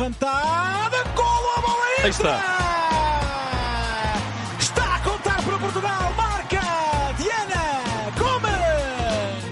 levantada, 0.00 1.04
golo 1.14 1.50
a 1.56 1.60
bola 1.60 1.84
Aí 2.02 2.10
está. 2.10 2.40
Está 4.58 4.94
a 4.94 5.00
contar 5.00 5.42
para 5.42 5.58
Portugal, 5.58 6.14
marca 6.16 6.60
Diana 7.18 7.64
Gomes. 8.18 9.44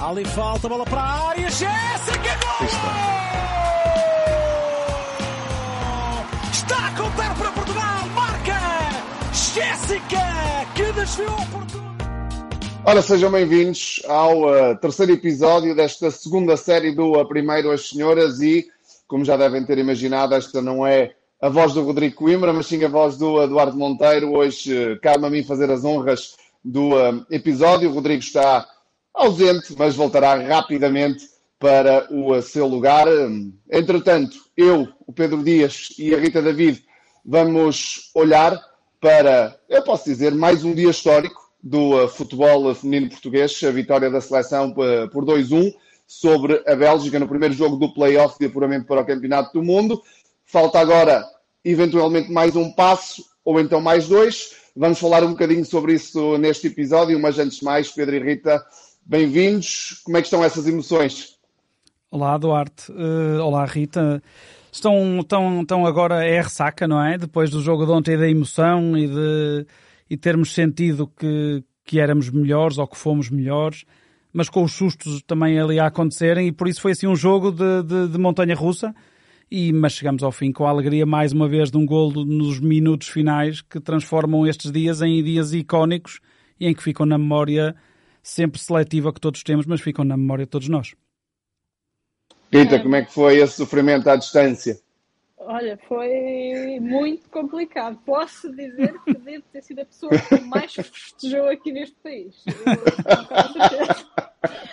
Ali 0.00 0.24
falta, 0.24 0.68
bola 0.68 0.84
para 0.86 1.00
a 1.02 1.28
área, 1.28 1.50
Jéssica, 1.50 2.38
gol! 2.42 2.66
Está 6.50 6.86
a 6.86 6.90
contar 6.96 7.34
para 7.34 7.52
Portugal, 7.52 8.06
marca 8.14 8.60
Jéssica, 9.32 10.66
que 10.74 10.92
desviou 10.92 11.34
oportuno. 11.34 11.83
Ora, 12.86 13.00
sejam 13.00 13.30
bem-vindos 13.30 14.02
ao 14.06 14.42
uh, 14.42 14.76
terceiro 14.76 15.12
episódio 15.12 15.74
desta 15.74 16.10
segunda 16.10 16.54
série 16.54 16.94
do 16.94 17.18
A 17.18 17.26
Primeiro 17.26 17.70
as 17.70 17.88
Senhoras 17.88 18.42
e, 18.42 18.66
como 19.08 19.24
já 19.24 19.38
devem 19.38 19.64
ter 19.64 19.78
imaginado, 19.78 20.34
esta 20.34 20.60
não 20.60 20.86
é 20.86 21.14
a 21.40 21.48
voz 21.48 21.72
do 21.72 21.82
Rodrigo 21.82 22.16
Coimbra, 22.16 22.52
mas 22.52 22.66
sim 22.66 22.84
a 22.84 22.88
voz 22.88 23.16
do 23.16 23.42
Eduardo 23.42 23.78
Monteiro. 23.78 24.36
Hoje 24.36 24.74
uh, 24.74 25.00
cabe 25.00 25.24
a 25.24 25.30
mim 25.30 25.42
fazer 25.42 25.70
as 25.70 25.82
honras 25.82 26.36
do 26.62 26.90
uh, 26.90 27.24
episódio. 27.30 27.88
O 27.88 27.94
Rodrigo 27.94 28.22
está 28.22 28.68
ausente, 29.14 29.74
mas 29.78 29.96
voltará 29.96 30.34
rapidamente 30.34 31.24
para 31.58 32.06
o 32.10 32.40
seu 32.42 32.66
lugar. 32.66 33.06
Entretanto, 33.72 34.36
eu, 34.54 34.88
o 35.06 35.12
Pedro 35.12 35.42
Dias 35.42 35.88
e 35.98 36.14
a 36.14 36.18
Rita 36.18 36.42
David 36.42 36.84
vamos 37.24 38.10
olhar 38.14 38.60
para, 39.00 39.58
eu 39.70 39.82
posso 39.82 40.04
dizer, 40.04 40.34
mais 40.34 40.64
um 40.64 40.74
dia 40.74 40.90
histórico 40.90 41.43
do 41.64 42.04
uh, 42.04 42.08
futebol 42.08 42.74
feminino 42.74 43.08
português, 43.08 43.58
a 43.64 43.70
vitória 43.70 44.10
da 44.10 44.20
seleção 44.20 44.72
uh, 44.72 45.08
por 45.10 45.24
2-1 45.24 45.72
sobre 46.06 46.62
a 46.66 46.76
Bélgica 46.76 47.18
no 47.18 47.26
primeiro 47.26 47.54
jogo 47.54 47.76
do 47.76 47.94
play-off 47.94 48.38
de 48.38 48.44
apuramento 48.44 48.86
para 48.86 49.00
o 49.00 49.06
Campeonato 49.06 49.54
do 49.54 49.64
Mundo. 49.64 50.02
Falta 50.44 50.78
agora, 50.78 51.24
eventualmente, 51.64 52.30
mais 52.30 52.54
um 52.54 52.70
passo 52.70 53.24
ou 53.42 53.58
então 53.58 53.80
mais 53.80 54.06
dois. 54.06 54.50
Vamos 54.76 54.98
falar 54.98 55.24
um 55.24 55.30
bocadinho 55.30 55.64
sobre 55.64 55.94
isso 55.94 56.36
neste 56.36 56.66
episódio, 56.66 57.18
mas 57.18 57.38
antes 57.38 57.58
de 57.58 57.64
mais, 57.64 57.90
Pedro 57.90 58.16
e 58.16 58.22
Rita, 58.22 58.62
bem-vindos. 59.02 60.02
Como 60.04 60.18
é 60.18 60.20
que 60.20 60.26
estão 60.26 60.44
essas 60.44 60.66
emoções? 60.68 61.38
Olá, 62.10 62.36
Duarte. 62.36 62.92
Uh, 62.92 63.40
olá, 63.40 63.64
Rita. 63.64 64.22
Estão, 64.70 65.20
estão, 65.20 65.62
estão 65.62 65.86
agora, 65.86 66.26
é 66.26 66.42
ressaca, 66.42 66.86
não 66.86 67.02
é? 67.02 67.16
Depois 67.16 67.48
do 67.48 67.62
jogo 67.62 67.86
de 67.86 67.92
ontem 67.92 68.18
da 68.18 68.28
emoção 68.28 68.98
e 68.98 69.06
de 69.06 69.66
e 70.14 70.16
termos 70.16 70.54
sentido 70.54 71.08
que, 71.08 71.64
que 71.84 71.98
éramos 71.98 72.30
melhores 72.30 72.78
ou 72.78 72.86
que 72.86 72.96
fomos 72.96 73.28
melhores, 73.28 73.84
mas 74.32 74.48
com 74.48 74.62
os 74.62 74.72
sustos 74.72 75.20
também 75.26 75.58
ali 75.58 75.80
a 75.80 75.86
acontecerem, 75.86 76.46
e 76.46 76.52
por 76.52 76.68
isso 76.68 76.80
foi 76.80 76.92
assim 76.92 77.08
um 77.08 77.16
jogo 77.16 77.50
de, 77.50 77.82
de, 77.82 78.08
de 78.12 78.18
montanha 78.18 78.54
russa. 78.54 78.94
E, 79.50 79.72
mas 79.72 79.92
chegamos 79.94 80.22
ao 80.22 80.30
fim 80.30 80.52
com 80.52 80.66
a 80.66 80.70
alegria 80.70 81.04
mais 81.04 81.32
uma 81.32 81.48
vez 81.48 81.68
de 81.68 81.76
um 81.76 81.84
golo 81.84 82.24
nos 82.24 82.60
minutos 82.60 83.08
finais 83.08 83.60
que 83.60 83.80
transformam 83.80 84.46
estes 84.46 84.70
dias 84.70 85.02
em 85.02 85.22
dias 85.22 85.52
icónicos 85.52 86.20
e 86.60 86.68
em 86.68 86.74
que 86.74 86.82
ficam 86.82 87.04
na 87.04 87.18
memória 87.18 87.74
sempre 88.22 88.60
seletiva 88.60 89.12
que 89.12 89.20
todos 89.20 89.42
temos, 89.42 89.66
mas 89.66 89.80
ficam 89.80 90.04
na 90.04 90.16
memória 90.16 90.44
de 90.44 90.50
todos 90.50 90.68
nós. 90.68 90.94
Rita, 92.52 92.80
como 92.80 92.94
é 92.94 93.04
que 93.04 93.12
foi 93.12 93.38
esse 93.38 93.56
sofrimento 93.56 94.08
à 94.08 94.14
distância? 94.14 94.78
Olha, 95.46 95.78
foi 95.88 96.78
muito 96.80 97.28
complicado. 97.28 97.98
Posso 98.04 98.50
dizer 98.54 98.98
que 99.04 99.14
devo 99.14 99.44
ter 99.52 99.62
sido 99.62 99.80
a 99.80 99.84
pessoa 99.84 100.10
que 100.10 100.40
mais 100.40 100.72
festejou 100.74 101.48
aqui 101.48 101.70
neste 101.72 101.96
país. 101.96 102.44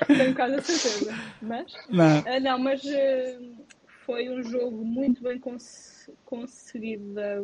Tenho 0.08 0.36
quase 0.36 0.56
a 0.56 0.62
certeza. 0.62 1.14
Mas, 1.42 1.74
Não. 1.90 2.20
uh, 2.20 2.40
não, 2.42 2.59
mas 2.59 2.84
uh, 2.84 3.66
foi 4.06 4.30
um 4.30 4.44
jogo 4.44 4.84
muito 4.84 5.22
bem 5.22 5.40
cons 5.40 6.09
conseguido 6.26 7.14
da 7.14 7.44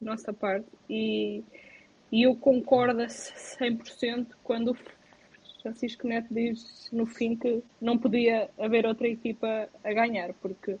nossa 0.00 0.32
parte 0.32 0.68
e, 0.88 1.42
e 2.12 2.22
eu 2.22 2.36
concordo 2.36 3.02
a 3.02 3.06
100% 3.06 4.28
quando 4.42 4.72
o 4.72 4.76
Francisco 5.62 6.06
Neto 6.06 6.32
diz 6.32 6.88
no 6.92 7.06
fim 7.06 7.34
que 7.36 7.62
não 7.80 7.98
podia 7.98 8.48
haver 8.58 8.86
outra 8.86 9.08
equipa 9.08 9.68
a 9.82 9.92
ganhar, 9.92 10.32
porque 10.34 10.78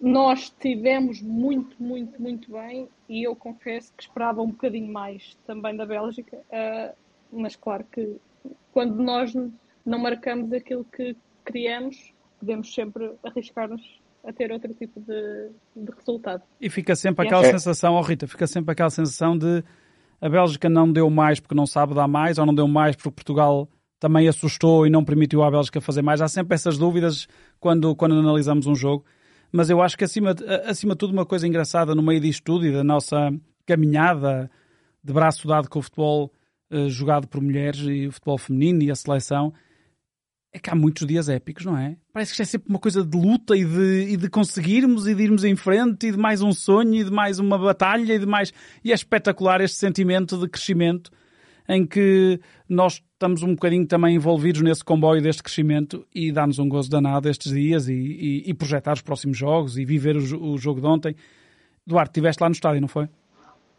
nós 0.00 0.50
tivemos 0.60 1.22
muito, 1.22 1.82
muito, 1.82 2.20
muito 2.20 2.52
bem 2.52 2.88
e 3.08 3.26
eu 3.26 3.34
confesso 3.34 3.92
que 3.96 4.02
esperava 4.02 4.42
um 4.42 4.48
bocadinho 4.48 4.92
mais 4.92 5.36
também 5.46 5.76
da 5.76 5.86
Bélgica, 5.86 6.36
uh, 6.36 6.94
mas 7.32 7.56
claro 7.56 7.84
que 7.90 8.16
quando 8.72 9.02
nós 9.02 9.32
não 9.84 9.98
marcamos 9.98 10.52
aquilo 10.52 10.84
que 10.84 11.16
queríamos, 11.44 12.12
podemos 12.38 12.72
sempre 12.72 13.12
arriscar-nos 13.24 14.00
a 14.24 14.32
ter 14.32 14.50
outro 14.50 14.74
tipo 14.74 15.00
de, 15.00 15.50
de 15.76 15.92
resultado. 15.96 16.42
E 16.60 16.68
fica 16.68 16.96
sempre 16.96 17.26
aquela 17.26 17.46
É. 17.46 17.50
sensação, 17.50 17.94
oh 17.94 18.00
Rita, 18.02 18.26
fica 18.26 18.46
sempre 18.46 18.72
aquela 18.72 18.90
sensação 18.90 19.38
de 19.38 19.62
a 20.20 20.28
Bélgica 20.28 20.68
não 20.68 20.90
deu 20.90 21.08
mais 21.08 21.38
porque 21.38 21.54
não 21.54 21.66
sabe 21.66 21.94
dar 21.94 22.08
mais, 22.08 22.38
ou 22.38 22.46
não 22.46 22.54
deu 22.54 22.66
mais 22.66 22.96
porque 22.96 23.10
Portugal 23.10 23.68
também 24.00 24.28
assustou 24.28 24.86
e 24.86 24.90
não 24.90 25.04
permitiu 25.04 25.42
à 25.42 25.50
Bélgica 25.50 25.80
fazer 25.80 26.02
mais. 26.02 26.20
Há 26.20 26.28
sempre 26.28 26.54
essas 26.54 26.76
dúvidas 26.76 27.28
quando, 27.60 27.94
quando 27.94 28.14
analisamos 28.18 28.66
um 28.66 28.74
jogo. 28.74 29.04
Mas 29.56 29.70
eu 29.70 29.80
acho 29.80 29.96
que 29.96 30.04
acima, 30.04 30.34
acima 30.66 30.92
de 30.92 30.98
tudo 30.98 31.14
uma 31.14 31.24
coisa 31.24 31.48
engraçada 31.48 31.94
no 31.94 32.02
meio 32.02 32.20
disto 32.20 32.44
tudo 32.44 32.66
e 32.66 32.72
da 32.72 32.84
nossa 32.84 33.32
caminhada 33.64 34.50
de 35.02 35.12
braço 35.14 35.48
dado 35.48 35.70
com 35.70 35.78
o 35.78 35.82
futebol 35.82 36.30
eh, 36.70 36.90
jogado 36.90 37.26
por 37.26 37.40
mulheres 37.40 37.80
e 37.80 38.06
o 38.06 38.12
futebol 38.12 38.36
feminino 38.36 38.82
e 38.82 38.90
a 38.90 38.94
seleção 38.94 39.54
é 40.52 40.58
que 40.58 40.68
há 40.68 40.74
muitos 40.74 41.06
dias 41.06 41.30
épicos, 41.30 41.64
não 41.64 41.76
é? 41.76 41.96
Parece 42.12 42.32
que 42.32 42.34
isto 42.34 42.42
é 42.42 42.44
sempre 42.44 42.68
uma 42.68 42.78
coisa 42.78 43.02
de 43.02 43.16
luta 43.16 43.56
e 43.56 43.64
de, 43.64 44.12
e 44.12 44.16
de 44.18 44.28
conseguirmos 44.28 45.06
e 45.06 45.14
de 45.14 45.22
irmos 45.22 45.42
em 45.42 45.56
frente 45.56 46.08
e 46.08 46.12
de 46.12 46.18
mais 46.18 46.42
um 46.42 46.52
sonho 46.52 46.94
e 46.94 47.04
de 47.04 47.10
mais 47.10 47.38
uma 47.38 47.58
batalha 47.58 48.14
e 48.14 48.18
de 48.18 48.26
mais. 48.26 48.52
E 48.84 48.92
é 48.92 48.94
espetacular 48.94 49.62
este 49.62 49.78
sentimento 49.78 50.38
de 50.38 50.48
crescimento 50.48 51.10
em 51.68 51.86
que 51.86 52.40
nós 52.68 53.02
estamos 53.12 53.42
um 53.42 53.54
bocadinho 53.54 53.86
também 53.86 54.14
envolvidos 54.16 54.60
nesse 54.62 54.84
comboio 54.84 55.22
deste 55.22 55.42
crescimento 55.42 56.06
e 56.14 56.30
dá-nos 56.30 56.58
um 56.58 56.68
gozo 56.68 56.90
danado 56.90 57.28
estes 57.28 57.52
dias 57.52 57.88
e, 57.88 57.92
e- 57.94 58.42
e 58.50 58.54
projetar 58.54 58.92
os 58.92 59.02
próximos 59.02 59.36
jogos 59.38 59.78
e 59.78 59.84
viver 59.84 60.16
o, 60.16 60.52
o 60.52 60.58
jogo 60.58 60.80
de 60.80 60.86
ontem. 60.86 61.16
Duarte, 61.86 62.10
estiveste 62.10 62.42
lá 62.42 62.48
no 62.48 62.54
estádio, 62.54 62.80
não 62.80 62.88
foi? 62.88 63.08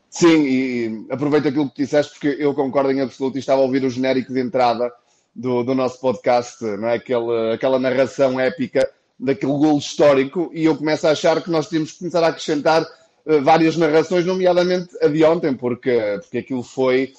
Sim, 0.10 0.46
e 0.48 1.06
aproveito 1.12 1.48
aquilo 1.50 1.70
que 1.70 1.84
disseste 1.84 2.14
porque 2.14 2.36
eu 2.42 2.54
concordo 2.54 2.92
em 2.92 3.02
absoluto 3.02 3.36
e 3.36 3.40
estava 3.40 3.62
a 3.62 3.66
ouvir 3.66 3.84
o 3.84 3.90
genérico 3.90 4.34
de 4.34 4.40
entrada 4.40 4.90
do, 5.36 5.64
do 5.64 5.76
nosso 5.76 6.00
podcast, 6.00 6.64
não 6.64 6.88
é? 6.88 6.96
Aquela, 6.96 7.54
aquela 7.54 7.78
narração 7.80 8.40
épica 8.40 8.90
daquele 9.20 9.52
golo 9.52 9.78
histórico 9.78 10.50
e 10.54 10.66
eu 10.66 10.76
começo 10.78 11.06
a 11.08 11.12
achar 11.12 11.42
que 11.44 11.52
nós 11.52 11.68
temos 11.68 11.92
que 11.92 12.00
começar 12.00 12.24
a 12.24 12.28
acrescentar 12.28 12.86
eh, 13.26 13.42
várias 13.42 13.76
narrações, 13.76 14.26
nomeadamente 14.26 14.90
a 15.02 15.08
de 15.08 15.24
ontem, 15.26 15.54
porque, 15.56 15.92
porque 16.22 16.38
aquilo 16.38 16.64
foi, 16.64 17.12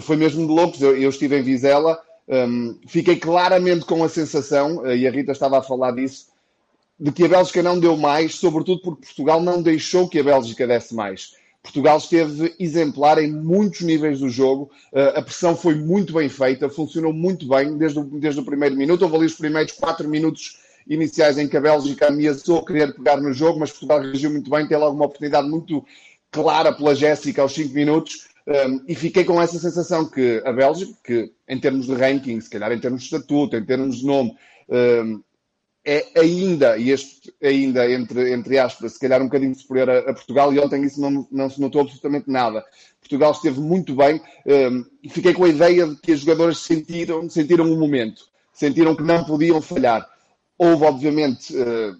foi 0.00 0.16
mesmo 0.16 0.46
de 0.46 0.52
loucos. 0.52 0.80
Eu, 0.80 0.96
eu 0.96 1.10
estive 1.10 1.38
em 1.38 1.42
Vizela, 1.42 1.98
hum, 2.28 2.78
fiquei 2.86 3.16
claramente 3.16 3.84
com 3.84 4.02
a 4.04 4.08
sensação, 4.08 4.84
eh, 4.86 4.98
e 4.98 5.08
a 5.08 5.10
Rita 5.10 5.32
estava 5.32 5.58
a 5.58 5.62
falar 5.62 5.92
disso, 5.92 6.26
de 6.98 7.12
que 7.12 7.24
a 7.24 7.28
Bélgica 7.28 7.62
não 7.62 7.78
deu 7.78 7.96
mais, 7.96 8.34
sobretudo 8.34 8.82
porque 8.82 9.06
Portugal 9.06 9.40
não 9.40 9.62
deixou 9.62 10.08
que 10.08 10.18
a 10.18 10.24
Bélgica 10.24 10.66
desse 10.66 10.94
mais. 10.94 11.32
Portugal 11.62 11.98
esteve 11.98 12.54
exemplar 12.58 13.22
em 13.22 13.30
muitos 13.30 13.82
níveis 13.82 14.20
do 14.20 14.28
jogo, 14.28 14.70
uh, 14.92 15.18
a 15.18 15.22
pressão 15.22 15.56
foi 15.56 15.74
muito 15.74 16.12
bem 16.14 16.28
feita, 16.28 16.68
funcionou 16.68 17.12
muito 17.12 17.46
bem 17.46 17.76
desde 17.76 17.98
o, 17.98 18.04
desde 18.04 18.40
o 18.40 18.44
primeiro 18.44 18.76
minuto. 18.76 19.02
Houve 19.02 19.16
ali 19.16 19.26
os 19.26 19.34
primeiros 19.34 19.72
quatro 19.72 20.08
minutos 20.08 20.58
iniciais 20.88 21.36
em 21.36 21.46
que 21.46 21.56
a 21.56 21.60
Bélgica 21.60 22.08
ameaçou 22.08 22.64
querer 22.64 22.94
pegar 22.94 23.18
no 23.18 23.32
jogo, 23.32 23.60
mas 23.60 23.70
Portugal 23.70 24.00
reagiu 24.00 24.30
muito 24.30 24.50
bem, 24.50 24.66
teve 24.66 24.80
logo 24.80 24.96
uma 24.96 25.04
oportunidade 25.04 25.48
muito 25.48 25.84
clara 26.30 26.72
pela 26.72 26.94
Jéssica 26.94 27.42
aos 27.42 27.52
cinco 27.52 27.74
minutos. 27.74 28.27
Um, 28.48 28.82
e 28.88 28.94
fiquei 28.94 29.24
com 29.24 29.40
essa 29.42 29.58
sensação 29.58 30.08
que 30.08 30.42
a 30.42 30.50
Bélgica, 30.50 30.94
que 31.04 31.30
em 31.46 31.60
termos 31.60 31.84
de 31.84 31.92
ranking, 31.92 32.40
se 32.40 32.48
calhar 32.48 32.72
em 32.72 32.80
termos 32.80 33.02
de 33.02 33.06
estatuto, 33.06 33.54
em 33.54 33.64
termos 33.64 33.98
de 33.98 34.06
nome, 34.06 34.34
um, 34.70 35.22
é 35.84 36.06
ainda, 36.16 36.78
e 36.78 36.90
este 36.90 37.32
ainda, 37.42 37.90
entre, 37.90 38.32
entre 38.32 38.58
aspas, 38.58 38.94
se 38.94 39.00
calhar 39.00 39.20
um 39.20 39.26
bocadinho 39.26 39.54
superior 39.54 39.90
a, 39.90 39.98
a 39.98 40.14
Portugal, 40.14 40.52
e 40.52 40.58
ontem 40.58 40.82
isso 40.82 40.98
não, 40.98 41.28
não 41.30 41.50
se 41.50 41.60
notou 41.60 41.82
absolutamente 41.82 42.30
nada. 42.30 42.64
Portugal 43.00 43.32
esteve 43.32 43.60
muito 43.60 43.94
bem 43.94 44.20
um, 44.46 44.84
e 45.02 45.10
fiquei 45.10 45.34
com 45.34 45.44
a 45.44 45.48
ideia 45.48 45.86
de 45.86 45.96
que 45.96 46.12
as 46.12 46.20
jogadoras 46.20 46.58
sentiram, 46.58 47.28
sentiram 47.28 47.70
o 47.70 47.78
momento, 47.78 48.24
sentiram 48.52 48.96
que 48.96 49.02
não 49.02 49.24
podiam 49.24 49.60
falhar. 49.60 50.08
Houve, 50.56 50.84
obviamente, 50.84 51.54
uh, 51.54 51.96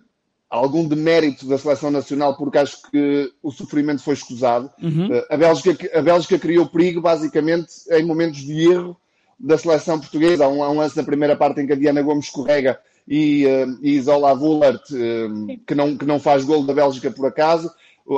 algum 0.51 0.87
demérito 0.87 1.47
da 1.47 1.59
seleção 1.59 1.91
nacional, 1.91 2.37
porque 2.37 2.59
acho 2.59 2.83
que 2.91 3.33
o 3.43 3.51
sofrimento 3.51 4.03
foi 4.03 4.15
escusado. 4.15 4.71
Uhum. 4.83 5.09
Uh, 5.09 5.25
a, 5.29 5.37
Bélgica, 5.37 5.99
a 5.99 6.03
Bélgica 6.03 6.39
criou 6.39 6.67
perigo, 6.67 7.01
basicamente, 7.01 7.73
em 7.91 8.05
momentos 8.05 8.41
de 8.41 8.71
erro 8.71 8.97
da 9.39 9.59
seleção 9.59 10.01
portuguesa. 10.01 10.45
Há 10.45 10.49
um, 10.49 10.63
há 10.63 10.71
um 10.71 10.79
lance 10.79 10.97
na 10.97 11.05
primeira 11.05 11.37
parte 11.37 11.61
em 11.61 11.67
que 11.67 11.73
a 11.73 11.77
Diana 11.77 12.03
Gomes 12.03 12.27
escorrega 12.27 12.79
e, 13.07 13.47
uh, 13.47 13.79
e 13.83 13.93
Isola 13.93 14.35
Vullert, 14.35 14.83
uh, 14.91 15.59
que, 15.67 15.75
não, 15.75 15.97
que 15.97 16.05
não 16.05 16.19
faz 16.19 16.45
gol 16.45 16.65
da 16.65 16.75
Bélgica 16.75 17.11
por 17.11 17.27
acaso. 17.27 17.71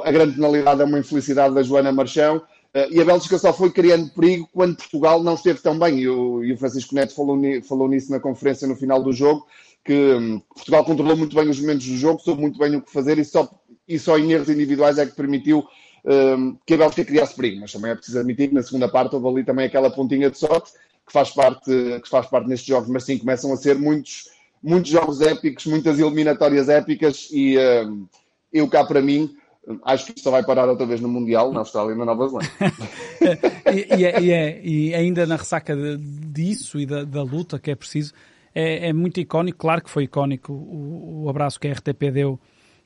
A 0.05 0.13
grande 0.13 0.35
penalidade 0.35 0.81
é 0.81 0.85
uma 0.85 1.01
infelicidade 1.01 1.55
da 1.55 1.63
Joana 1.63 1.93
Marchão. 1.93 2.37
Uh, 2.37 2.87
e 2.93 3.01
a 3.01 3.05
Bélgica 3.05 3.37
só 3.39 3.53
foi 3.53 3.71
criando 3.71 4.11
perigo 4.11 4.49
quando 4.53 4.77
Portugal 4.77 5.23
não 5.23 5.35
esteve 5.35 5.61
tão 5.61 5.79
bem. 5.79 5.99
E 5.99 6.09
o, 6.09 6.45
e 6.45 6.53
o 6.53 6.59
Francisco 6.59 6.95
Neto 6.95 7.15
falou, 7.15 7.37
falou, 7.69 7.89
nisso 7.89 8.11
na 8.11 8.21
conferência 8.21 8.69
no 8.69 8.77
final 8.77 9.03
do 9.03 9.13
jogo, 9.13 9.47
que 9.85 10.15
um, 10.15 10.41
Portugal 10.41 10.85
controlou 10.85 11.17
muito 11.17 11.35
bem 11.35 11.49
os 11.49 11.61
momentos 11.61 11.87
do 11.87 11.97
jogo, 11.97 12.21
soube 12.21 12.41
muito 12.41 12.59
bem 12.59 12.77
o 12.77 12.83
que 12.83 12.93
fazer 12.93 13.19
e 13.19 13.25
só, 13.25 13.49
e 13.89 13.99
só 13.99 14.19
em 14.19 14.33
erros 14.33 14.49
individuais 14.49 14.99
é 14.99 15.07
que 15.07 15.17
permitiu 15.17 15.67
um, 16.05 16.57
que 16.67 16.75
a 16.75 16.79
Bélgica 16.79 17.05
criasse 17.05 17.35
perigo. 17.35 17.61
Mas 17.61 17.73
também 17.73 17.91
é 17.91 17.95
preciso 17.95 18.19
admitir 18.19 18.49
que 18.49 18.55
na 18.55 18.63
segunda 18.63 18.89
parte 18.89 19.15
houve 19.15 19.29
ali 19.29 19.45
também 19.45 19.67
aquela 19.67 19.91
pontinha 19.91 20.31
de 20.31 20.39
sorte 20.39 20.73
que 21.07 21.13
faz 21.13 21.31
parte, 21.31 21.71
que 22.03 22.09
faz 22.09 22.27
parte 22.27 22.49
nestes 22.49 22.69
jogos, 22.69 22.89
mas 22.89 23.05
sim, 23.05 23.19
começam 23.19 23.53
a 23.53 23.57
ser 23.57 23.77
muitos 23.79 24.29
muitos 24.63 24.91
jogos 24.91 25.21
épicos, 25.21 25.67
muitas 25.67 25.99
eliminatórias 25.99 26.69
épicas 26.69 27.29
e 27.33 27.57
uh, 27.57 28.09
eu 28.53 28.69
cá 28.69 28.85
para 28.85 29.01
mim 29.01 29.35
acho 29.85 30.07
que 30.07 30.13
isto 30.13 30.23
só 30.23 30.31
vai 30.31 30.45
parar 30.45 30.69
outra 30.69 30.87
vez 30.87 31.01
no 31.01 31.09
Mundial, 31.09 31.53
na 31.53 31.61
Austrália 31.61 31.95
e 31.95 31.99
na 31.99 32.05
Nova 32.05 32.29
Zelândia. 32.29 32.51
e, 33.73 33.97
e, 33.97 34.05
é, 34.05 34.21
e, 34.21 34.31
é, 34.33 34.61
e, 34.65 34.95
ainda 34.95 35.27
na 35.27 35.37
ressaca 35.37 35.77
de, 35.77 35.97
disso 35.99 36.79
e 36.79 36.87
da, 36.87 37.05
da, 37.05 37.23
luta 37.23 37.59
que 37.59 37.71
é 37.71 37.75
preciso, 37.75 38.13
é, 38.55 38.89
é, 38.89 38.93
muito 38.93 39.21
icónico, 39.21 39.59
claro 39.59 39.83
que 39.83 39.91
foi 39.91 40.05
icónico 40.05 40.53
o, 40.53 41.25
o, 41.25 41.29
abraço 41.29 41.59
que 41.59 41.69
a 41.69 41.73
RTP 41.73 42.11
deu 42.13 42.41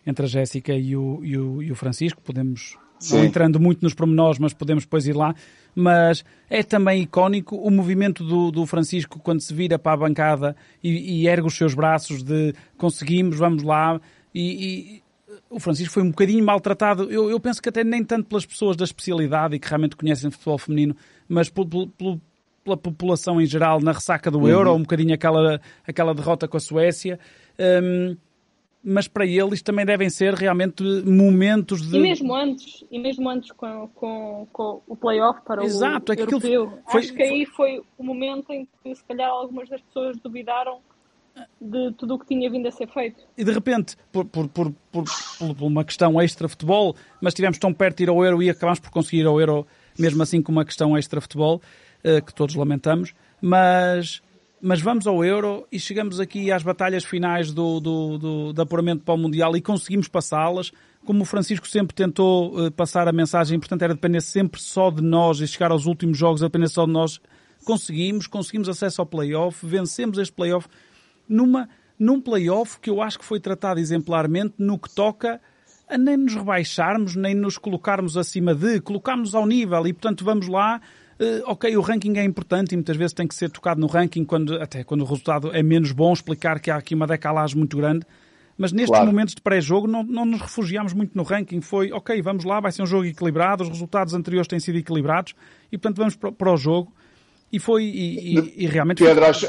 entre 0.06 0.26
a 0.26 0.28
Jéssica 0.28 0.74
e 0.74 0.96
o, 0.96 1.20
e 1.24 1.36
o, 1.38 1.62
e 1.62 1.72
o 1.72 1.74
Francisco, 1.74 2.20
podemos 2.20 2.76
Sim. 2.98 3.16
não 3.16 3.24
entrando 3.24 3.60
muito 3.60 3.82
nos 3.82 3.94
pormenores, 3.94 4.38
mas 4.38 4.52
podemos 4.52 4.84
depois 4.84 5.06
ir 5.06 5.14
lá. 5.14 5.34
Mas 5.74 6.24
é 6.48 6.62
também 6.62 7.02
icónico 7.02 7.56
o 7.56 7.70
movimento 7.70 8.22
do, 8.24 8.50
do 8.50 8.66
Francisco 8.66 9.18
quando 9.18 9.40
se 9.40 9.52
vira 9.52 9.78
para 9.78 9.92
a 9.92 9.96
bancada 9.96 10.56
e, 10.82 11.22
e 11.22 11.28
ergue 11.28 11.46
os 11.46 11.56
seus 11.56 11.74
braços 11.74 12.22
de 12.22 12.54
conseguimos, 12.76 13.38
vamos 13.38 13.62
lá. 13.62 14.00
E, 14.34 14.98
e 14.98 15.02
o 15.50 15.58
Francisco 15.58 15.94
foi 15.94 16.02
um 16.02 16.10
bocadinho 16.10 16.44
maltratado. 16.44 17.10
Eu, 17.10 17.30
eu 17.30 17.40
penso 17.40 17.60
que 17.60 17.68
até 17.68 17.82
nem 17.82 18.04
tanto 18.04 18.28
pelas 18.28 18.46
pessoas 18.46 18.76
da 18.76 18.84
especialidade 18.84 19.56
e 19.56 19.58
que 19.58 19.68
realmente 19.68 19.96
conhecem 19.96 20.30
futebol 20.30 20.58
feminino, 20.58 20.96
mas 21.28 21.48
pelo, 21.48 21.88
pelo 21.88 22.20
pela 22.64 22.76
população 22.76 23.40
em 23.40 23.46
geral 23.46 23.80
na 23.80 23.92
ressaca 23.92 24.30
do 24.30 24.48
Euro, 24.48 24.70
uhum. 24.70 24.76
um 24.76 24.82
bocadinho 24.82 25.14
aquela, 25.14 25.60
aquela 25.86 26.14
derrota 26.14 26.48
com 26.48 26.56
a 26.56 26.60
Suécia. 26.60 27.20
Um, 27.58 28.16
mas 28.82 29.08
para 29.08 29.24
eles 29.24 29.62
também 29.62 29.86
devem 29.86 30.10
ser 30.10 30.34
realmente 30.34 30.82
momentos 31.06 31.80
de. 31.80 31.96
E 31.96 32.00
mesmo 32.00 32.34
antes, 32.34 32.84
e 32.90 32.98
mesmo 32.98 33.28
antes 33.30 33.50
com, 33.52 33.88
com, 33.94 34.46
com 34.52 34.82
o 34.86 34.94
playoff 34.94 35.40
para 35.42 35.64
Exato, 35.64 36.12
o 36.12 36.14
europeu. 36.14 36.78
Foi, 36.90 37.00
Acho 37.00 37.14
que 37.14 37.22
aí 37.22 37.46
foi 37.46 37.82
o 37.96 38.04
momento 38.04 38.52
em 38.52 38.68
que 38.82 38.94
se 38.94 39.02
calhar 39.04 39.30
algumas 39.30 39.70
das 39.70 39.80
pessoas 39.80 40.18
duvidaram 40.18 40.80
de 41.60 41.92
tudo 41.92 42.14
o 42.14 42.18
que 42.18 42.26
tinha 42.26 42.48
vindo 42.50 42.68
a 42.68 42.70
ser 42.70 42.86
feito. 42.88 43.24
E 43.36 43.42
de 43.42 43.50
repente, 43.50 43.96
por, 44.12 44.26
por, 44.26 44.48
por, 44.48 44.72
por, 44.92 45.04
por 45.38 45.64
uma 45.64 45.84
questão 45.84 46.20
extra-futebol, 46.20 46.94
mas 47.20 47.32
estivemos 47.32 47.58
tão 47.58 47.72
perto 47.72 47.98
de 47.98 48.02
ir 48.04 48.08
ao 48.08 48.24
Euro 48.24 48.42
e 48.42 48.50
acabámos 48.50 48.80
por 48.80 48.90
conseguir 48.90 49.22
ir 49.22 49.26
ao 49.26 49.40
Euro, 49.40 49.66
mesmo 49.98 50.22
assim 50.22 50.42
com 50.42 50.52
uma 50.52 50.64
questão 50.64 50.96
extra-futebol, 50.96 51.60
que 52.26 52.34
todos 52.34 52.54
lamentamos, 52.54 53.14
mas 53.40 54.22
mas 54.66 54.80
vamos 54.80 55.06
ao 55.06 55.22
Euro 55.22 55.66
e 55.70 55.78
chegamos 55.78 56.18
aqui 56.18 56.50
às 56.50 56.62
batalhas 56.62 57.04
finais 57.04 57.52
do, 57.52 57.80
do, 57.80 58.16
do, 58.16 58.52
do 58.54 58.62
apuramento 58.62 59.04
para 59.04 59.12
o 59.12 59.18
Mundial 59.18 59.54
e 59.54 59.60
conseguimos 59.60 60.08
passá-las. 60.08 60.72
Como 61.04 61.20
o 61.20 61.26
Francisco 61.26 61.68
sempre 61.68 61.94
tentou 61.94 62.58
uh, 62.58 62.72
passar 62.72 63.06
a 63.06 63.12
mensagem, 63.12 63.58
portanto 63.58 63.82
era 63.82 63.92
depender 63.92 64.22
sempre 64.22 64.62
só 64.62 64.90
de 64.90 65.02
nós 65.02 65.38
e 65.40 65.46
chegar 65.46 65.70
aos 65.70 65.84
últimos 65.84 66.16
jogos 66.16 66.42
a 66.42 66.46
depender 66.46 66.68
só 66.68 66.86
de 66.86 66.92
nós, 66.92 67.20
conseguimos, 67.66 68.26
conseguimos 68.26 68.66
acesso 68.66 69.02
ao 69.02 69.06
playoff, 69.06 69.66
vencemos 69.66 70.16
este 70.16 70.32
playoff 70.32 70.66
numa, 71.28 71.68
num 71.98 72.18
playoff 72.18 72.80
que 72.80 72.88
eu 72.88 73.02
acho 73.02 73.18
que 73.18 73.24
foi 73.26 73.40
tratado 73.40 73.78
exemplarmente 73.78 74.54
no 74.56 74.78
que 74.78 74.88
toca 74.94 75.42
a 75.86 75.98
nem 75.98 76.16
nos 76.16 76.34
rebaixarmos, 76.34 77.14
nem 77.14 77.34
nos 77.34 77.58
colocarmos 77.58 78.16
acima 78.16 78.54
de, 78.54 78.80
colocarmos 78.80 79.34
ao 79.34 79.46
nível 79.46 79.86
e 79.86 79.92
portanto 79.92 80.24
vamos 80.24 80.48
lá 80.48 80.80
ok, 81.46 81.76
o 81.76 81.80
ranking 81.80 82.16
é 82.18 82.24
importante 82.24 82.72
e 82.72 82.76
muitas 82.76 82.96
vezes 82.96 83.12
tem 83.12 83.26
que 83.26 83.34
ser 83.34 83.50
tocado 83.50 83.80
no 83.80 83.86
ranking, 83.86 84.24
quando, 84.24 84.60
até 84.60 84.82
quando 84.82 85.02
o 85.02 85.04
resultado 85.04 85.54
é 85.54 85.62
menos 85.62 85.92
bom, 85.92 86.12
explicar 86.12 86.60
que 86.60 86.70
há 86.70 86.76
aqui 86.76 86.94
uma 86.94 87.06
decalagem 87.06 87.56
muito 87.56 87.76
grande. 87.76 88.06
Mas 88.56 88.72
nestes 88.72 88.90
claro. 88.90 89.06
momentos 89.06 89.34
de 89.34 89.42
pré-jogo 89.42 89.86
não, 89.86 90.02
não 90.02 90.24
nos 90.24 90.40
refugiámos 90.40 90.92
muito 90.92 91.16
no 91.16 91.24
ranking. 91.24 91.60
Foi, 91.60 91.92
ok, 91.92 92.20
vamos 92.22 92.44
lá, 92.44 92.60
vai 92.60 92.70
ser 92.70 92.82
um 92.82 92.86
jogo 92.86 93.04
equilibrado, 93.04 93.64
os 93.64 93.68
resultados 93.68 94.14
anteriores 94.14 94.46
têm 94.46 94.60
sido 94.60 94.78
equilibrados 94.78 95.34
e, 95.72 95.78
portanto, 95.78 95.98
vamos 95.98 96.14
para, 96.14 96.30
para 96.30 96.52
o 96.52 96.56
jogo. 96.56 96.92
E 97.52 97.58
foi, 97.58 97.84
e, 97.84 98.38
e, 98.38 98.64
e 98.64 98.66
realmente... 98.66 99.02
Pedro, 99.02 99.20
foi... 99.20 99.30
acho, 99.30 99.46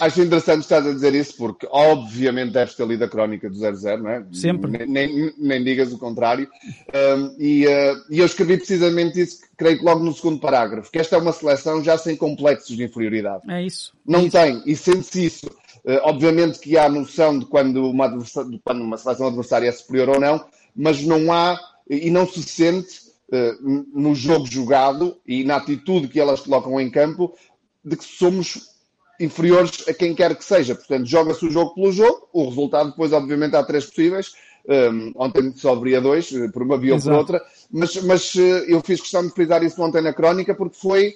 acho 0.00 0.22
interessante 0.22 0.62
estar 0.62 0.78
a 0.78 0.92
dizer 0.92 1.14
isso, 1.14 1.36
porque 1.36 1.66
obviamente 1.70 2.52
deves 2.52 2.74
ter 2.74 2.86
lido 2.86 3.04
a 3.04 3.08
crónica 3.08 3.48
do 3.48 3.56
00, 3.56 4.02
não 4.02 4.10
é? 4.10 4.24
Sempre. 4.32 4.86
Nem, 4.86 5.32
nem 5.36 5.64
digas 5.64 5.92
o 5.92 5.98
contrário. 5.98 6.48
Um, 6.94 7.36
e, 7.38 7.66
uh, 7.66 8.04
e 8.10 8.18
eu 8.18 8.26
escrevi 8.26 8.56
precisamente 8.56 9.20
isso, 9.20 9.40
creio 9.56 9.78
que 9.78 9.84
logo 9.84 10.04
no 10.04 10.14
segundo 10.14 10.40
parágrafo, 10.40 10.90
que 10.90 10.98
esta 10.98 11.16
é 11.16 11.18
uma 11.18 11.32
seleção 11.32 11.82
já 11.82 11.96
sem 11.98 12.16
complexos 12.16 12.76
de 12.76 12.84
inferioridade. 12.84 13.42
É 13.48 13.62
isso. 13.62 13.92
Não 14.06 14.20
é 14.20 14.22
isso. 14.22 14.32
tem, 14.32 14.62
e 14.66 14.76
sente-se 14.76 15.26
isso. 15.26 15.46
Uh, 15.84 16.00
obviamente 16.02 16.58
que 16.58 16.76
há 16.76 16.88
noção 16.88 17.38
de 17.38 17.46
quando 17.46 17.88
uma, 17.88 18.08
de 18.08 18.60
quando 18.64 18.82
uma 18.82 18.96
seleção 18.96 19.28
adversária 19.28 19.68
é 19.68 19.72
superior 19.72 20.10
ou 20.10 20.20
não, 20.20 20.44
mas 20.74 21.02
não 21.02 21.32
há, 21.32 21.58
e 21.88 22.10
não 22.10 22.26
se 22.26 22.42
sente 22.42 23.08
eh, 23.30 23.56
no 23.60 24.14
jogo 24.14 24.46
jogado 24.46 25.20
e 25.26 25.44
na 25.44 25.56
atitude 25.56 26.08
que 26.08 26.18
elas 26.18 26.40
colocam 26.40 26.80
em 26.80 26.90
campo, 26.90 27.36
de 27.84 27.94
que 27.94 28.04
somos 28.04 28.70
inferiores 29.18 29.88
a 29.88 29.94
quem 29.94 30.14
quer 30.14 30.34
que 30.36 30.44
seja. 30.44 30.74
Portanto, 30.74 31.06
joga-se 31.06 31.44
o 31.44 31.50
jogo 31.50 31.74
pelo 31.74 31.92
jogo, 31.92 32.28
o 32.32 32.48
resultado 32.48 32.90
depois, 32.90 33.12
obviamente, 33.12 33.56
há 33.56 33.62
três 33.64 33.86
possíveis. 33.86 34.32
Um, 34.68 35.12
ontem 35.16 35.52
só 35.56 35.72
haveria 35.72 36.00
dois, 36.00 36.30
eh, 36.30 36.48
por 36.48 36.62
uma 36.62 36.76
via 36.76 36.94
ou 36.94 37.00
por 37.00 37.12
outra, 37.12 37.42
mas, 37.70 37.96
mas 38.02 38.36
eh, 38.36 38.66
eu 38.68 38.82
fiz 38.82 39.00
questão 39.00 39.26
de 39.26 39.32
frisar 39.32 39.64
isso 39.64 39.80
ontem 39.80 40.02
na 40.02 40.12
crónica 40.12 40.54
porque 40.54 40.76
foi, 40.76 41.14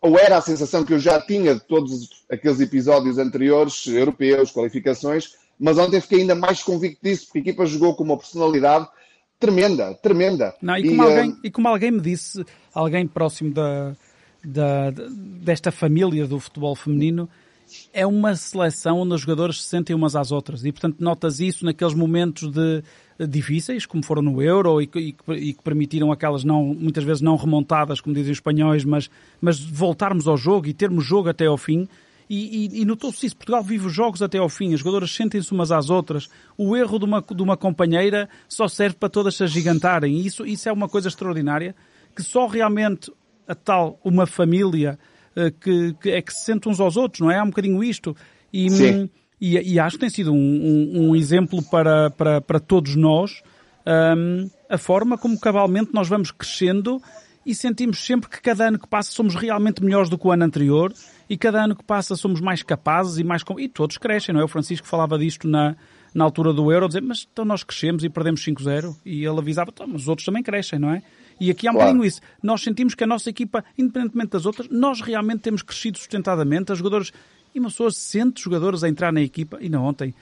ou 0.00 0.18
era 0.18 0.38
a 0.38 0.40
sensação 0.40 0.82
que 0.82 0.94
eu 0.94 0.98
já 0.98 1.20
tinha 1.20 1.54
de 1.54 1.60
todos 1.60 2.24
aqueles 2.30 2.58
episódios 2.58 3.18
anteriores, 3.18 3.86
europeus, 3.86 4.50
qualificações, 4.50 5.34
mas 5.58 5.76
ontem 5.76 6.00
fiquei 6.00 6.20
ainda 6.20 6.34
mais 6.34 6.62
convicto 6.62 7.00
disso, 7.02 7.26
porque 7.26 7.40
a 7.40 7.42
equipa 7.42 7.66
jogou 7.66 7.94
com 7.94 8.02
uma 8.02 8.16
personalidade 8.16 8.88
tremenda, 9.38 9.94
tremenda. 9.96 10.54
Não, 10.62 10.76
e, 10.78 10.88
como 10.88 11.02
e, 11.02 11.06
alguém, 11.06 11.30
uh... 11.32 11.38
e 11.44 11.50
como 11.50 11.68
alguém 11.68 11.90
me 11.90 12.00
disse, 12.00 12.42
alguém 12.72 13.06
próximo 13.06 13.52
da, 13.52 13.94
da, 14.44 14.90
desta 14.90 15.70
família 15.70 16.26
do 16.26 16.38
futebol 16.38 16.74
feminino, 16.74 17.28
é 17.92 18.06
uma 18.06 18.34
seleção 18.34 18.98
onde 18.98 19.14
as 19.14 19.20
jogadoras 19.20 19.62
se 19.62 19.68
sentem 19.68 19.94
umas 19.94 20.16
às 20.16 20.32
outras 20.32 20.64
e, 20.64 20.72
portanto, 20.72 20.96
notas 20.98 21.38
isso 21.40 21.64
naqueles 21.64 21.94
momentos 21.94 22.50
de, 22.50 22.82
difíceis, 23.28 23.86
como 23.86 24.04
foram 24.04 24.22
no 24.22 24.42
Euro 24.42 24.80
e, 24.80 24.90
e, 24.94 25.14
e, 25.34 25.52
que 25.52 25.62
permitiram 25.62 26.10
aquelas 26.10 26.42
não, 26.42 26.74
muitas 26.74 27.04
vezes 27.04 27.22
não 27.22 27.36
remontadas, 27.36 28.00
como 28.00 28.14
dizem 28.14 28.32
os 28.32 28.38
espanhóis, 28.38 28.84
mas, 28.84 29.10
mas 29.40 29.60
voltarmos 29.60 30.26
ao 30.26 30.36
jogo 30.36 30.66
e 30.66 30.74
termos 30.74 31.04
jogo 31.04 31.28
até 31.28 31.46
ao 31.46 31.56
fim 31.56 31.88
e, 32.28 32.66
e, 32.66 32.82
e 32.82 32.84
notou-se 32.84 33.26
isso. 33.26 33.36
Portugal 33.36 33.62
vive 33.62 33.86
os 33.86 33.92
jogos 33.92 34.22
até 34.22 34.38
ao 34.38 34.48
fim, 34.48 34.72
as 34.72 34.80
jogadoras 34.80 35.10
sentem-se 35.12 35.52
umas 35.52 35.72
às 35.72 35.90
outras. 35.90 36.28
O 36.56 36.76
erro 36.76 36.98
de 36.98 37.04
uma, 37.04 37.20
de 37.20 37.42
uma 37.42 37.56
companheira 37.56 38.28
só 38.48 38.68
serve 38.68 38.96
para 38.96 39.08
todas 39.08 39.34
se 39.34 39.42
agigantarem. 39.42 40.20
Isso, 40.20 40.46
isso 40.46 40.68
é 40.68 40.72
uma 40.72 40.88
coisa 40.88 41.08
extraordinária 41.08 41.74
que 42.14 42.22
só 42.22 42.46
realmente 42.46 43.12
a 43.46 43.54
tal, 43.54 43.98
uma 44.04 44.26
família 44.26 44.98
uh, 45.36 45.50
que, 45.60 45.94
que, 45.94 46.10
é 46.10 46.22
que 46.22 46.32
se 46.32 46.44
sente 46.44 46.68
uns 46.68 46.80
aos 46.80 46.96
outros, 46.96 47.20
não 47.20 47.30
é? 47.30 47.38
Há 47.38 47.42
um 47.42 47.48
bocadinho 47.48 47.82
isto. 47.82 48.16
E, 48.52 48.70
Sim. 48.70 49.10
E, 49.40 49.56
e, 49.74 49.80
acho 49.80 49.96
que 49.96 50.00
tem 50.00 50.10
sido 50.10 50.32
um, 50.32 50.36
um, 50.36 51.08
um 51.08 51.16
exemplo 51.16 51.62
para, 51.70 52.10
para, 52.10 52.40
para 52.40 52.60
todos 52.60 52.94
nós 52.94 53.42
um, 53.86 54.50
a 54.68 54.78
forma 54.78 55.16
como 55.16 55.38
cabalmente 55.38 55.92
nós 55.94 56.08
vamos 56.08 56.30
crescendo 56.30 57.00
e 57.44 57.54
sentimos 57.54 58.04
sempre 58.04 58.28
que 58.28 58.40
cada 58.40 58.68
ano 58.68 58.78
que 58.78 58.86
passa 58.86 59.10
somos 59.10 59.34
realmente 59.34 59.82
melhores 59.82 60.10
do 60.10 60.18
que 60.18 60.26
o 60.26 60.30
ano 60.30 60.44
anterior 60.44 60.92
e 61.28 61.36
cada 61.36 61.64
ano 61.64 61.74
que 61.74 61.82
passa 61.82 62.14
somos 62.14 62.40
mais 62.40 62.62
capazes 62.62 63.18
e 63.18 63.24
mais... 63.24 63.42
E 63.58 63.68
todos 63.68 63.96
crescem, 63.96 64.34
não 64.34 64.42
é? 64.42 64.44
O 64.44 64.48
Francisco 64.48 64.86
falava 64.86 65.18
disto 65.18 65.48
na, 65.48 65.74
na 66.14 66.24
altura 66.24 66.52
do 66.52 66.70
Euro, 66.70 66.86
dizer, 66.86 67.00
mas 67.00 67.26
então 67.32 67.44
nós 67.44 67.64
crescemos 67.64 68.04
e 68.04 68.10
perdemos 68.10 68.44
5-0 68.44 68.94
e 69.06 69.24
ele 69.24 69.38
avisava, 69.38 69.70
então, 69.72 69.86
mas 69.86 70.02
os 70.02 70.08
outros 70.08 70.26
também 70.26 70.42
crescem, 70.42 70.78
não 70.78 70.90
é? 70.92 71.02
E 71.40 71.50
aqui 71.50 71.66
há 71.66 71.70
um 71.70 71.74
claro. 71.74 71.88
bocadinho 71.88 72.06
isso. 72.06 72.20
Nós 72.42 72.62
sentimos 72.62 72.94
que 72.94 73.02
a 73.02 73.06
nossa 73.06 73.30
equipa, 73.30 73.64
independentemente 73.76 74.30
das 74.30 74.46
outras, 74.46 74.68
nós 74.70 75.00
realmente 75.00 75.40
temos 75.40 75.62
crescido 75.62 75.98
sustentadamente. 75.98 76.70
As 76.70 76.78
jogadoras, 76.78 77.10
e 77.54 77.58
uma 77.58 77.70
pessoa 77.70 77.90
sente 77.90 78.42
jogadores 78.42 78.84
a 78.84 78.88
entrar 78.88 79.12
na 79.12 79.22
equipa, 79.22 79.58
e 79.60 79.68
não 79.68 79.84
ontem, 79.84 80.14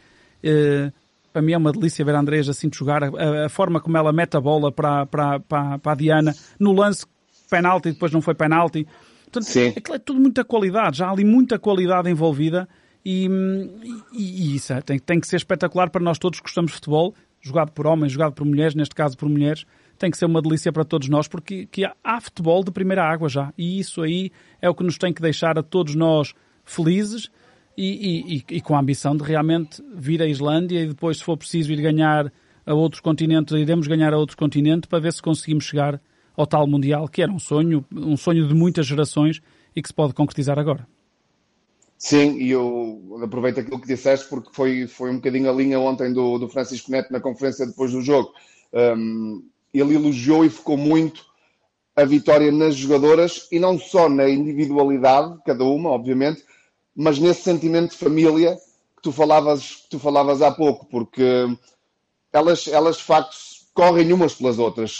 Uh, 0.42 0.92
para 1.32 1.42
mim 1.42 1.52
é 1.52 1.58
uma 1.58 1.72
delícia 1.72 2.04
ver 2.04 2.14
a 2.14 2.20
Andreas 2.20 2.48
assim 2.48 2.68
de 2.68 2.76
jogar, 2.76 3.02
a, 3.04 3.46
a, 3.46 3.48
forma 3.48 3.80
como 3.80 3.96
ela 3.96 4.12
mete 4.12 4.36
a 4.36 4.40
bola 4.40 4.72
para, 4.72 5.06
para, 5.06 5.40
para, 5.40 5.78
para 5.78 5.92
a 5.92 5.94
Diana, 5.94 6.34
no 6.58 6.72
lance 6.72 7.04
penalti, 7.50 7.92
depois 7.92 8.12
não 8.12 8.20
foi 8.20 8.34
penalti. 8.34 8.86
Portanto, 9.24 9.44
Sim. 9.44 9.68
aquilo 9.76 9.96
é 9.96 9.98
tudo 9.98 10.20
muita 10.20 10.44
qualidade, 10.44 10.98
já 10.98 11.08
há 11.08 11.10
ali 11.10 11.24
muita 11.24 11.58
qualidade 11.58 12.08
envolvida 12.08 12.68
e, 13.04 13.28
e, 14.12 14.52
e 14.52 14.56
isso 14.56 14.72
é, 14.72 14.80
tem, 14.80 14.98
tem 14.98 15.20
que 15.20 15.26
ser 15.26 15.36
espetacular 15.36 15.90
para 15.90 16.02
nós 16.02 16.18
todos 16.18 16.40
que 16.40 16.44
gostamos 16.44 16.70
de 16.70 16.76
futebol, 16.76 17.14
jogado 17.40 17.72
por 17.72 17.86
homens, 17.86 18.12
jogado 18.12 18.32
por 18.32 18.46
mulheres, 18.46 18.74
neste 18.74 18.94
caso 18.94 19.16
por 19.16 19.28
mulheres, 19.28 19.66
tem 19.98 20.10
que 20.10 20.16
ser 20.16 20.26
uma 20.26 20.40
delícia 20.40 20.72
para 20.72 20.84
todos 20.84 21.08
nós, 21.08 21.28
porque 21.28 21.66
que 21.66 21.84
há, 21.84 22.20
futebol 22.20 22.62
de 22.62 22.70
primeira 22.70 23.02
água 23.04 23.28
já, 23.28 23.52
e 23.58 23.78
isso 23.78 24.02
aí 24.02 24.30
é 24.62 24.70
o 24.70 24.74
que 24.74 24.84
nos 24.84 24.96
tem 24.96 25.12
que 25.12 25.20
deixar 25.20 25.58
a 25.58 25.62
todos 25.62 25.94
nós 25.94 26.34
felizes 26.64 27.30
e, 27.76 28.36
e, 28.36 28.56
e, 28.56 28.60
com 28.60 28.74
a 28.74 28.80
ambição 28.80 29.16
de 29.16 29.22
realmente 29.22 29.82
vir 29.94 30.20
à 30.22 30.26
Islândia 30.26 30.80
e 30.80 30.88
depois, 30.88 31.18
se 31.18 31.24
for 31.24 31.36
preciso, 31.36 31.72
ir 31.72 31.80
ganhar 31.80 32.32
a 32.66 32.74
outros 32.74 33.00
continentes, 33.00 33.54
iremos 33.56 33.86
ganhar 33.86 34.12
a 34.12 34.18
outros 34.18 34.34
continentes 34.34 34.88
para 34.88 34.98
ver 34.98 35.12
se 35.12 35.22
conseguimos 35.22 35.64
chegar 35.64 36.00
ao 36.36 36.46
tal 36.46 36.66
Mundial, 36.66 37.08
que 37.08 37.22
era 37.22 37.32
um 37.32 37.38
sonho, 37.38 37.84
um 37.92 38.16
sonho 38.16 38.46
de 38.46 38.54
muitas 38.54 38.86
gerações 38.86 39.40
e 39.74 39.82
que 39.82 39.88
se 39.88 39.94
pode 39.94 40.12
concretizar 40.12 40.58
agora. 40.58 40.86
Sim, 41.96 42.38
e 42.38 42.50
eu 42.50 43.20
aproveito 43.24 43.58
aquilo 43.58 43.80
que 43.80 43.88
disseste 43.88 44.28
porque 44.28 44.50
foi, 44.52 44.86
foi 44.86 45.10
um 45.10 45.16
bocadinho 45.16 45.50
a 45.50 45.52
linha 45.52 45.80
ontem 45.80 46.12
do, 46.12 46.38
do 46.38 46.48
Francisco 46.48 46.92
Neto 46.92 47.12
na 47.12 47.20
conferência 47.20 47.66
depois 47.66 47.90
do 47.90 48.00
jogo. 48.00 48.32
Um, 48.72 49.42
ele 49.72 49.94
elogiou 49.94 50.44
e 50.44 50.50
focou 50.50 50.76
muito 50.76 51.26
a 51.94 52.04
vitória 52.04 52.52
nas 52.52 52.76
jogadoras 52.76 53.48
e 53.50 53.58
não 53.58 53.78
só 53.78 54.08
na 54.08 54.28
individualidade, 54.28 55.38
cada 55.44 55.64
uma, 55.64 55.90
obviamente, 55.90 56.44
mas 56.94 57.18
nesse 57.18 57.42
sentimento 57.42 57.90
de 57.90 57.96
família 57.96 58.56
que 58.96 59.02
tu 59.02 59.12
falavas, 59.12 59.76
que 59.82 59.90
tu 59.90 59.98
falavas 59.98 60.42
há 60.42 60.50
pouco, 60.50 60.86
porque 60.86 61.46
elas, 62.32 62.68
elas 62.68 62.98
de 62.98 63.04
facto 63.04 63.36
correm 63.78 64.12
umas 64.12 64.34
pelas 64.34 64.58
outras. 64.58 64.98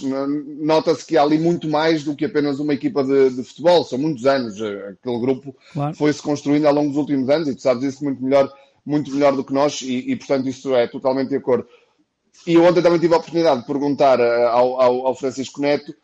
Nota-se 0.60 1.04
que 1.04 1.16
há 1.16 1.22
ali 1.22 1.37
muito 1.37 1.68
mais 1.68 2.04
do 2.04 2.14
que 2.14 2.25
apenas 2.25 2.60
uma 2.60 2.75
equipa 2.75 3.02
de, 3.02 3.30
de 3.30 3.42
futebol. 3.42 3.82
São 3.82 3.98
muitos 3.98 4.25
anos. 4.25 4.54
Aquele 4.62 5.18
grupo 5.18 5.56
claro. 5.72 5.96
foi-se 5.96 6.22
construindo 6.22 6.66
ao 6.66 6.72
longo 6.72 6.90
dos 6.90 6.96
últimos 6.96 7.28
anos 7.28 7.48
e 7.48 7.56
tu 7.56 7.62
sabes 7.62 7.82
isso 7.82 8.04
muito 8.04 8.22
melhor, 8.22 8.48
muito 8.87 9.10
melhor 9.10 9.34
do 9.34 9.42
que 9.42 9.52
nós 9.52 9.82
e, 9.82 10.12
e 10.12 10.14
portanto, 10.14 10.48
isso 10.48 10.76
é 10.76 10.87
totalmente 10.87 11.30
de 11.30 11.37
acordo. 11.37 11.66
E 12.47 12.54
eu 12.54 12.64
ontem 12.64 12.83
também 12.83 12.99
tive 12.99 13.14
a 13.14 13.18
oportunidade 13.18 13.61
de 13.61 13.66
perguntar 13.66 14.21
eh, 14.21 14.45
ao, 14.47 14.80
ao, 14.80 15.07
ao 15.09 15.14
Francisco 15.14 15.61
Neto, 15.61 15.95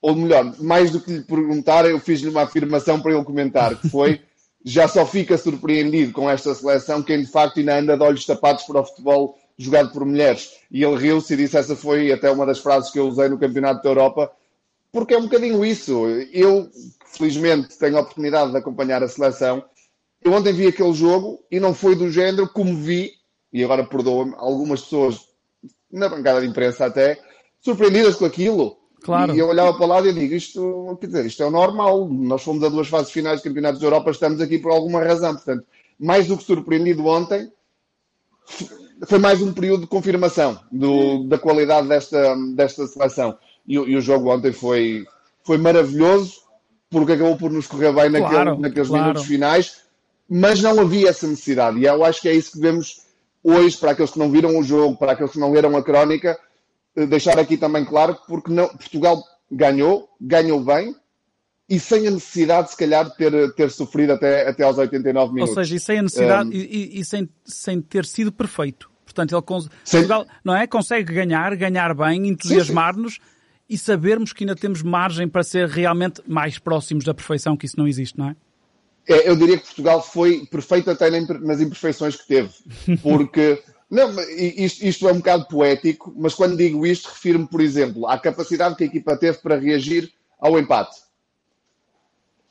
ou 0.00 0.14
melhor, 0.14 0.54
mais 0.60 0.90
do 0.90 1.00
que 1.00 1.12
lhe 1.12 1.22
perguntar, 1.22 1.84
eu 1.84 1.98
fiz-lhe 1.98 2.28
uma 2.28 2.42
afirmação 2.42 3.00
para 3.00 3.12
ele 3.12 3.24
comentar, 3.24 3.78
que 3.80 3.88
foi 3.88 4.20
já 4.64 4.88
só 4.88 5.06
fica 5.06 5.38
surpreendido 5.38 6.12
com 6.12 6.28
esta 6.28 6.54
seleção 6.54 7.02
quem 7.02 7.20
de 7.20 7.30
facto 7.30 7.58
ainda 7.58 7.78
anda 7.78 7.96
de 7.96 8.02
olhos 8.02 8.26
tapados 8.26 8.64
para 8.64 8.80
o 8.80 8.84
futebol 8.84 9.38
jogado 9.56 9.92
por 9.92 10.04
mulheres. 10.04 10.52
E 10.70 10.82
ele 10.82 10.96
riu-se 10.96 11.32
e 11.34 11.36
disse: 11.36 11.56
essa 11.56 11.76
foi 11.76 12.12
até 12.12 12.30
uma 12.30 12.44
das 12.44 12.58
frases 12.58 12.90
que 12.90 12.98
eu 12.98 13.06
usei 13.06 13.28
no 13.28 13.38
Campeonato 13.38 13.82
da 13.82 13.88
Europa, 13.88 14.30
porque 14.90 15.14
é 15.14 15.18
um 15.18 15.22
bocadinho 15.22 15.64
isso. 15.64 16.06
Eu, 16.32 16.68
felizmente, 17.06 17.78
tenho 17.78 17.96
a 17.96 18.00
oportunidade 18.00 18.50
de 18.50 18.56
acompanhar 18.56 19.02
a 19.02 19.08
seleção. 19.08 19.64
Eu 20.22 20.32
ontem 20.32 20.52
vi 20.52 20.66
aquele 20.66 20.92
jogo 20.92 21.44
e 21.50 21.60
não 21.60 21.72
foi 21.72 21.94
do 21.94 22.10
género 22.10 22.48
como 22.48 22.76
vi, 22.76 23.12
e 23.52 23.62
agora 23.62 23.84
perdoa-me, 23.84 24.34
algumas 24.36 24.82
pessoas 24.82 25.20
na 25.90 26.08
bancada 26.08 26.40
de 26.40 26.46
imprensa 26.46 26.86
até, 26.86 27.18
surpreendidas 27.60 28.16
com 28.16 28.24
aquilo. 28.24 28.76
Claro. 29.02 29.34
E 29.34 29.38
eu 29.38 29.48
olhava 29.48 29.74
para 29.74 29.84
o 29.84 29.88
lado 29.88 30.08
e 30.08 30.12
digo, 30.12 30.34
isto, 30.34 30.96
quer 31.00 31.06
dizer, 31.06 31.26
isto 31.26 31.42
é 31.42 31.46
o 31.46 31.50
normal. 31.50 32.08
Nós 32.08 32.42
fomos 32.42 32.62
a 32.64 32.68
duas 32.68 32.88
fases 32.88 33.12
finais 33.12 33.38
de 33.38 33.48
campeonatos 33.48 33.80
da 33.80 33.86
Europa, 33.86 34.10
estamos 34.10 34.40
aqui 34.40 34.58
por 34.58 34.72
alguma 34.72 35.02
razão. 35.02 35.34
Portanto, 35.34 35.64
mais 35.98 36.26
do 36.26 36.36
que 36.36 36.44
surpreendido 36.44 37.06
ontem, 37.06 37.50
foi 39.06 39.18
mais 39.18 39.42
um 39.42 39.52
período 39.52 39.82
de 39.82 39.86
confirmação 39.86 40.58
do, 40.72 41.24
da 41.24 41.38
qualidade 41.38 41.88
desta, 41.88 42.34
desta 42.54 42.86
seleção. 42.86 43.38
E, 43.66 43.74
e, 43.74 43.96
o 43.96 44.00
jogo 44.00 44.32
ontem 44.32 44.52
foi, 44.52 45.06
foi 45.44 45.58
maravilhoso, 45.58 46.40
porque 46.90 47.12
acabou 47.12 47.36
por 47.36 47.50
nos 47.50 47.66
correr 47.66 47.92
bem 47.92 48.10
naquele, 48.10 48.30
claro, 48.30 48.58
naqueles 48.58 48.88
claro. 48.88 49.04
minutos 49.04 49.26
finais, 49.26 49.82
mas 50.28 50.62
não 50.62 50.80
havia 50.80 51.10
essa 51.10 51.26
necessidade. 51.26 51.78
E 51.78 51.84
eu 51.84 52.04
acho 52.04 52.22
que 52.22 52.28
é 52.28 52.34
isso 52.34 52.52
que 52.52 52.60
devemos 52.60 53.05
hoje, 53.46 53.76
para 53.76 53.92
aqueles 53.92 54.10
que 54.10 54.18
não 54.18 54.30
viram 54.30 54.58
o 54.58 54.62
jogo, 54.64 54.96
para 54.96 55.12
aqueles 55.12 55.30
que 55.30 55.38
não 55.38 55.52
leram 55.52 55.76
a 55.76 55.82
crónica, 55.82 56.36
eh, 56.96 57.06
deixar 57.06 57.38
aqui 57.38 57.56
também 57.56 57.84
claro, 57.84 58.18
porque 58.26 58.50
não, 58.50 58.68
Portugal 58.68 59.22
ganhou, 59.50 60.08
ganhou 60.20 60.60
bem, 60.60 60.94
e 61.68 61.78
sem 61.78 62.08
a 62.08 62.10
necessidade, 62.10 62.70
se 62.70 62.76
calhar, 62.76 63.04
de 63.04 63.16
ter, 63.16 63.54
ter 63.54 63.70
sofrido 63.70 64.12
até, 64.12 64.48
até 64.48 64.64
aos 64.64 64.78
89 64.78 65.32
minutos. 65.32 65.56
Ou 65.56 65.62
seja, 65.62 65.76
e 65.76 65.80
sem 65.80 65.98
a 65.98 66.02
necessidade, 66.02 66.48
um, 66.48 66.52
e, 66.52 67.00
e, 67.00 67.04
sem, 67.04 67.28
sem 67.44 67.80
ter 67.80 68.04
sido 68.04 68.32
perfeito. 68.32 68.90
Portanto, 69.04 69.34
ele 69.34 69.42
Portugal, 69.42 70.26
não 70.44 70.54
é? 70.54 70.66
consegue 70.66 71.12
ganhar, 71.12 71.54
ganhar 71.56 71.94
bem, 71.94 72.28
entusiasmar-nos 72.28 73.18
e 73.68 73.78
sabermos 73.78 74.32
que 74.32 74.44
ainda 74.44 74.54
temos 74.54 74.82
margem 74.82 75.28
para 75.28 75.42
ser 75.42 75.68
realmente 75.68 76.20
mais 76.26 76.58
próximos 76.58 77.04
da 77.04 77.14
perfeição, 77.14 77.56
que 77.56 77.66
isso 77.66 77.78
não 77.78 77.86
existe, 77.86 78.18
não 78.18 78.28
é? 78.28 78.36
É 79.08 79.28
eu 79.28 79.36
diria 79.36 79.56
que 79.56 79.66
Portugal 79.66 80.02
foi 80.02 80.46
perfeito 80.46 80.90
até 80.90 81.10
nas 81.10 81.60
imperfeições 81.60 82.16
que 82.16 82.26
teve. 82.26 82.50
Porque 83.02 83.62
não, 83.90 84.10
isto, 84.30 84.84
isto, 84.84 85.08
é 85.08 85.12
um 85.12 85.18
bocado 85.18 85.46
poético, 85.46 86.12
mas 86.16 86.34
quando 86.34 86.56
digo 86.56 86.84
isto, 86.84 87.08
refiro-me, 87.08 87.46
por 87.46 87.60
exemplo, 87.60 88.06
à 88.06 88.18
capacidade 88.18 88.74
que 88.74 88.84
a 88.84 88.86
equipa 88.86 89.16
teve 89.16 89.38
para 89.38 89.58
reagir 89.58 90.12
ao 90.40 90.58
empate. 90.58 90.96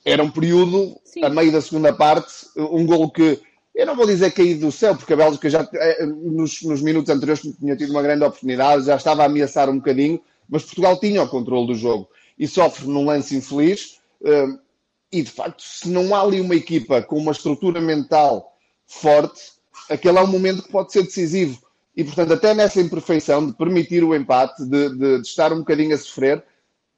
Era 0.06 0.24
um 0.24 0.32
período, 0.32 1.00
Sim. 1.04 1.24
a 1.24 1.30
meio 1.30 1.52
da 1.52 1.62
segunda 1.62 1.92
parte, 1.92 2.48
um 2.56 2.86
golo 2.86 3.12
que 3.12 3.42
eu 3.74 3.86
não 3.86 3.96
vou 3.96 4.06
dizer 4.06 4.32
caído 4.32 4.68
do 4.68 4.72
céu, 4.72 4.96
porque 4.96 5.12
a 5.12 5.18
Bélgica 5.18 5.50
já 5.50 5.68
eh, 5.74 6.06
nos, 6.06 6.62
nos, 6.62 6.82
minutos 6.82 7.10
anteriores 7.10 7.42
tinha 7.60 7.76
tido 7.76 7.90
uma 7.90 8.02
grande 8.02 8.24
oportunidade, 8.24 8.86
já 8.86 8.96
estava 8.96 9.24
a 9.24 9.26
ameaçar 9.26 9.70
um 9.70 9.78
bocadinho, 9.78 10.22
mas 10.48 10.64
Portugal 10.64 10.98
tinha 10.98 11.22
o 11.22 11.28
controle 11.28 11.68
do 11.68 11.76
jogo 11.76 12.08
e 12.40 12.48
sofre 12.48 12.88
num 12.88 13.04
lance 13.04 13.36
infeliz. 13.36 14.00
Eh, 14.24 14.48
e 15.16 15.24
de 15.24 15.32
facto, 15.32 15.64
se 15.64 15.88
não 15.88 16.14
há 16.14 16.22
ali 16.22 16.42
uma 16.42 16.56
equipa 16.56 17.02
com 17.02 17.18
uma 17.18 17.32
estrutura 17.32 17.80
mental 17.80 18.54
forte, 18.86 19.54
aquele 19.90 20.18
é 20.18 20.22
um 20.22 20.28
momento 20.28 20.64
que 20.64 20.70
pode 20.70 20.92
ser 20.92 21.04
decisivo. 21.04 21.58
E, 21.96 22.04
portanto, 22.04 22.34
até 22.34 22.54
nessa 22.54 22.82
imperfeição 22.82 23.48
de 23.48 23.54
permitir 23.54 24.04
o 24.04 24.14
empate, 24.14 24.66
de, 24.66 24.90
de, 24.90 25.22
de 25.22 25.28
estar 25.28 25.54
um 25.54 25.60
bocadinho 25.60 25.96
a 25.96 25.98
sofrer, 25.98 26.44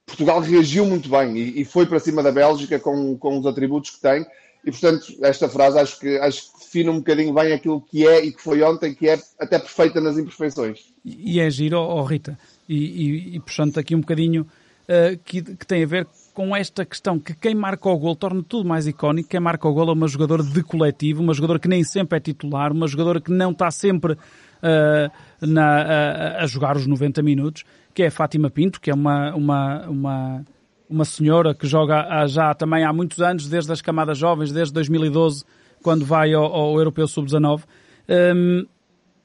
Portugal 0.03 0.39
reagiu 0.39 0.83
muito 0.83 1.07
bem 1.09 1.37
e, 1.37 1.61
e, 1.61 1.65
foi 1.65 1.85
para 1.85 1.99
cima 1.99 2.23
da 2.23 2.31
Bélgica 2.31 2.79
com, 2.79 3.15
com 3.17 3.37
os 3.37 3.45
atributos 3.45 3.91
que 3.91 4.01
tem. 4.01 4.25
E, 4.65 4.71
portanto, 4.71 5.05
esta 5.21 5.47
frase 5.47 5.77
acho 5.77 5.99
que, 5.99 6.17
acho 6.17 6.51
que 6.51 6.59
define 6.59 6.89
um 6.89 6.97
bocadinho 6.97 7.31
bem 7.35 7.53
aquilo 7.53 7.79
que 7.81 8.07
é 8.07 8.25
e 8.25 8.33
que 8.33 8.41
foi 8.41 8.63
ontem, 8.63 8.95
que 8.95 9.07
é 9.07 9.21
até 9.39 9.59
perfeita 9.59 10.01
nas 10.01 10.17
imperfeições. 10.17 10.91
E 11.05 11.39
é 11.39 11.47
giro, 11.51 11.77
oh, 11.77 12.03
Rita, 12.03 12.35
e, 12.67 12.75
e, 12.75 13.35
e 13.35 13.39
puxando 13.39 13.77
aqui 13.77 13.93
um 13.93 14.01
bocadinho, 14.01 14.47
uh, 14.87 15.17
que, 15.23 15.43
que 15.43 15.67
tem 15.67 15.83
a 15.83 15.87
ver 15.87 16.07
com 16.37 16.55
esta 16.55 16.85
questão 16.85 17.17
que 17.17 17.33
quem 17.33 17.55
marca 17.55 17.89
o 17.89 17.97
gol 17.97 18.15
torna 18.15 18.43
tudo 18.43 18.69
mais 18.69 18.85
icónico. 18.85 19.27
Quem 19.27 19.39
marca 19.39 19.67
o 19.67 19.73
gol 19.73 19.89
é 19.89 19.93
uma 19.93 20.07
jogadora 20.07 20.43
de 20.43 20.61
coletivo, 20.61 21.23
uma 21.23 21.33
jogadora 21.33 21.57
que 21.57 21.67
nem 21.67 21.83
sempre 21.83 22.15
é 22.15 22.21
titular, 22.21 22.71
uma 22.71 22.87
jogadora 22.87 23.19
que 23.19 23.31
não 23.31 23.49
está 23.49 23.71
sempre 23.71 24.13
uh, 24.13 25.11
na, 25.41 25.81
uh, 25.81 26.43
a 26.43 26.45
jogar 26.45 26.77
os 26.77 26.85
90 26.85 27.23
minutos, 27.23 27.63
que 27.91 28.03
é 28.03 28.05
a 28.05 28.11
Fátima 28.11 28.51
Pinto, 28.51 28.79
que 28.79 28.91
é 28.91 28.93
uma, 28.93 29.33
uma, 29.33 29.87
uma, 29.87 30.45
uma 30.87 31.05
senhora 31.05 31.55
que 31.55 31.65
joga 31.65 32.05
já 32.27 32.53
também 32.53 32.83
há 32.83 32.93
muitos 32.93 33.19
anos, 33.19 33.49
desde 33.49 33.71
as 33.71 33.81
camadas 33.81 34.19
jovens, 34.19 34.51
desde 34.51 34.71
2012, 34.75 35.43
quando 35.81 36.05
vai 36.05 36.35
ao, 36.35 36.45
ao 36.53 36.77
Europeu 36.77 37.07
Sub-19. 37.07 37.63
Um, 38.07 38.63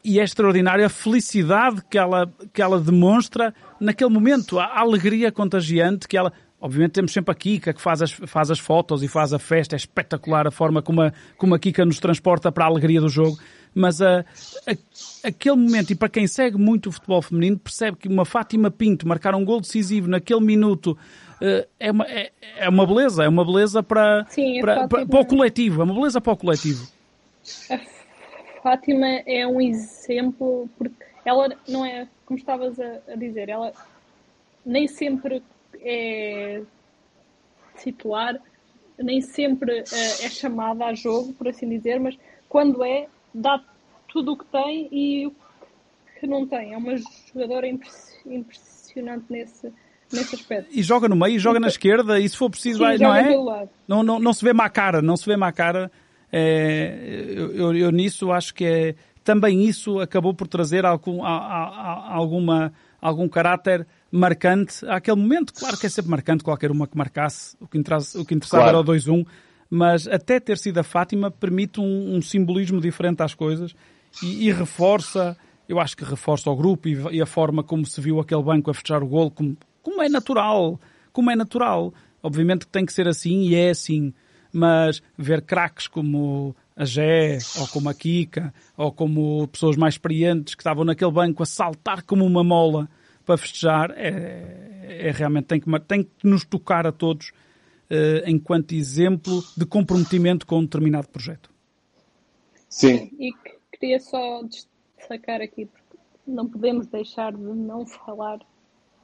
e 0.04 0.18
é 0.18 0.24
extraordinária 0.24 0.86
a 0.86 0.88
felicidade 0.88 1.82
que 1.88 1.96
ela, 1.96 2.32
que 2.52 2.60
ela 2.60 2.80
demonstra 2.80 3.54
naquele 3.78 4.10
momento, 4.10 4.58
a 4.58 4.80
alegria 4.80 5.30
contagiante 5.30 6.08
que 6.08 6.16
ela. 6.16 6.32
Obviamente 6.62 6.92
temos 6.92 7.12
sempre 7.12 7.32
a 7.32 7.34
Kika 7.34 7.74
que 7.74 7.80
faz 7.82 8.00
as, 8.00 8.12
faz 8.12 8.48
as 8.48 8.60
fotos 8.60 9.02
e 9.02 9.08
faz 9.08 9.32
a 9.32 9.38
festa, 9.40 9.74
é 9.74 9.78
espetacular 9.78 10.46
a 10.46 10.50
forma 10.52 10.80
como 10.80 11.02
a, 11.02 11.12
como 11.36 11.56
a 11.56 11.58
Kika 11.58 11.84
nos 11.84 11.98
transporta 11.98 12.52
para 12.52 12.64
a 12.64 12.68
alegria 12.68 13.00
do 13.00 13.08
jogo, 13.08 13.36
mas 13.74 14.00
a, 14.00 14.20
a, 14.20 15.26
aquele 15.28 15.56
momento, 15.56 15.90
e 15.90 15.96
para 15.96 16.08
quem 16.08 16.24
segue 16.28 16.56
muito 16.56 16.88
o 16.88 16.92
futebol 16.92 17.20
feminino, 17.20 17.58
percebe 17.58 17.96
que 17.96 18.06
uma 18.06 18.24
Fátima 18.24 18.70
Pinto 18.70 19.08
marcar 19.08 19.34
um 19.34 19.44
gol 19.44 19.60
decisivo 19.60 20.06
naquele 20.06 20.40
minuto 20.40 20.96
uh, 21.40 21.68
é, 21.80 21.90
uma, 21.90 22.06
é, 22.06 22.30
é, 22.58 22.68
uma 22.68 22.86
beleza, 22.86 23.24
é 23.24 23.28
uma 23.28 23.44
beleza 23.44 23.82
para, 23.82 24.24
Sim, 24.28 24.60
para, 24.60 24.86
para, 24.86 25.04
para, 25.04 25.20
o 25.20 25.26
coletivo, 25.26 25.80
é 25.80 25.84
uma 25.84 25.94
beleza 25.94 26.20
para 26.20 26.32
o 26.32 26.36
coletivo. 26.36 26.86
A 27.70 28.62
Fátima 28.62 29.08
é 29.26 29.44
um 29.44 29.60
exemplo, 29.60 30.70
porque 30.78 30.94
ela 31.24 31.48
não 31.66 31.84
é, 31.84 32.06
como 32.24 32.38
estavas 32.38 32.78
a, 32.78 33.00
a 33.12 33.16
dizer, 33.16 33.48
ela 33.48 33.72
nem 34.64 34.86
sempre 34.86 35.42
é 35.84 36.62
titular, 37.82 38.40
nem 38.98 39.20
sempre 39.20 39.80
uh, 39.80 40.24
é 40.24 40.28
chamada 40.28 40.86
a 40.86 40.94
jogo, 40.94 41.32
por 41.32 41.48
assim 41.48 41.68
dizer, 41.68 41.98
mas 41.98 42.16
quando 42.48 42.84
é, 42.84 43.08
dá 43.34 43.62
tudo 44.08 44.32
o 44.32 44.36
que 44.36 44.44
tem 44.46 44.88
e 44.92 45.26
o 45.26 45.34
que 46.20 46.26
não 46.26 46.46
tem. 46.46 46.74
É 46.74 46.76
uma 46.76 46.94
jogadora 47.32 47.66
impressionante 47.66 49.24
nesse, 49.30 49.72
nesse 50.12 50.34
aspecto. 50.34 50.68
E 50.70 50.82
joga 50.82 51.08
no 51.08 51.16
meio, 51.16 51.38
joga 51.38 51.58
na 51.58 51.68
esquerda, 51.68 52.20
e 52.20 52.28
se 52.28 52.36
for 52.36 52.50
preciso, 52.50 52.78
Sim, 52.78 52.84
vai, 52.84 52.98
não 52.98 53.14
é? 53.14 53.68
Não, 53.88 54.02
não, 54.02 54.18
não 54.18 54.32
se 54.32 54.44
vê 54.44 54.52
má 54.52 54.68
cara, 54.68 55.00
não 55.00 55.16
se 55.16 55.26
vê 55.26 55.36
má 55.36 55.50
cara. 55.50 55.90
É, 56.30 57.32
eu, 57.34 57.54
eu, 57.54 57.76
eu, 57.76 57.90
nisso 57.90 58.32
acho 58.32 58.54
que 58.54 58.64
é, 58.64 58.94
também 59.24 59.64
isso 59.64 60.00
acabou 60.00 60.32
por 60.32 60.46
trazer 60.46 60.86
algum, 60.86 61.24
a, 61.24 61.36
a, 61.36 61.64
a, 61.64 62.14
alguma, 62.14 62.72
algum 63.00 63.28
caráter 63.28 63.86
marcante 64.12 64.86
àquele 64.86 65.16
momento. 65.16 65.54
Claro 65.54 65.78
que 65.78 65.86
é 65.86 65.88
sempre 65.88 66.10
marcante 66.10 66.44
qualquer 66.44 66.70
uma 66.70 66.86
que 66.86 66.96
marcasse, 66.96 67.56
o 67.58 67.66
que, 67.66 67.78
interessa, 67.78 68.20
o 68.20 68.26
que 68.26 68.34
interessava 68.34 68.64
claro. 68.64 68.78
era 68.78 68.90
o 68.90 68.94
2-1, 68.94 69.26
mas 69.70 70.06
até 70.06 70.38
ter 70.38 70.58
sido 70.58 70.78
a 70.78 70.82
Fátima 70.82 71.30
permite 71.30 71.80
um, 71.80 72.14
um 72.14 72.20
simbolismo 72.20 72.78
diferente 72.78 73.22
às 73.22 73.34
coisas 73.34 73.74
e, 74.22 74.48
e, 74.48 74.52
reforça, 74.52 75.34
eu 75.66 75.80
acho 75.80 75.96
que 75.96 76.04
reforça 76.04 76.50
o 76.50 76.54
grupo 76.56 76.86
e, 76.86 77.16
e, 77.16 77.22
a 77.22 77.26
forma 77.26 77.62
como 77.62 77.86
se 77.86 77.98
viu 77.98 78.20
aquele 78.20 78.42
banco 78.42 78.70
a 78.70 78.74
fechar 78.74 79.02
o 79.02 79.06
golo, 79.06 79.30
como, 79.30 79.56
como 79.82 80.02
é 80.02 80.08
natural, 80.10 80.78
como 81.10 81.30
é 81.30 81.34
natural. 81.34 81.94
Obviamente 82.22 82.66
que 82.66 82.72
tem 82.72 82.84
que 82.84 82.92
ser 82.92 83.08
assim 83.08 83.44
e 83.44 83.54
é 83.54 83.70
assim, 83.70 84.12
mas 84.52 85.02
ver 85.16 85.40
craques 85.40 85.88
como 85.88 86.54
a 86.76 86.84
Gé, 86.84 87.38
ou 87.58 87.66
como 87.68 87.88
a 87.88 87.94
Kika, 87.94 88.52
ou 88.76 88.92
como 88.92 89.48
pessoas 89.48 89.76
mais 89.76 89.94
experientes 89.94 90.54
que 90.54 90.60
estavam 90.60 90.84
naquele 90.84 91.10
banco 91.10 91.42
a 91.42 91.46
saltar 91.46 92.02
como 92.02 92.26
uma 92.26 92.44
mola 92.44 92.88
para 93.32 93.38
festejar, 93.38 93.90
é, 93.96 95.06
é 95.08 95.10
realmente 95.10 95.46
tem 95.46 95.60
que, 95.60 95.80
tem 95.80 96.02
que 96.04 96.10
nos 96.26 96.44
tocar 96.44 96.86
a 96.86 96.92
todos 96.92 97.30
uh, 97.90 98.28
enquanto 98.28 98.72
exemplo 98.72 99.42
de 99.56 99.64
comprometimento 99.64 100.46
com 100.46 100.58
um 100.58 100.64
determinado 100.64 101.08
projeto. 101.08 101.50
Sim. 102.68 103.10
E 103.18 103.32
queria 103.72 103.98
só 104.00 104.42
destacar 104.98 105.40
aqui, 105.40 105.66
porque 105.66 105.98
não 106.26 106.46
podemos 106.46 106.86
deixar 106.86 107.32
de 107.32 107.42
não 107.42 107.86
falar 107.86 108.38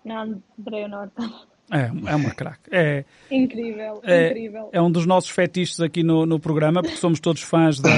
na 0.05 0.25
Andrea 0.59 0.89
Norton. 0.89 1.31
É, 1.71 2.11
é 2.11 2.17
uma 2.17 2.31
craque. 2.31 2.71
É, 2.71 3.05
incrível, 3.31 4.01
é, 4.03 4.29
incrível. 4.29 4.71
É 4.73 4.81
um 4.81 4.91
dos 4.91 5.05
nossos 5.05 5.31
fetiches 5.31 5.81
aqui 5.81 6.03
no, 6.03 6.25
no 6.25 6.41
programa, 6.41 6.83
porque 6.83 6.97
somos 6.97 7.21
todos 7.21 7.43
fãs 7.43 7.79
da, 7.79 7.91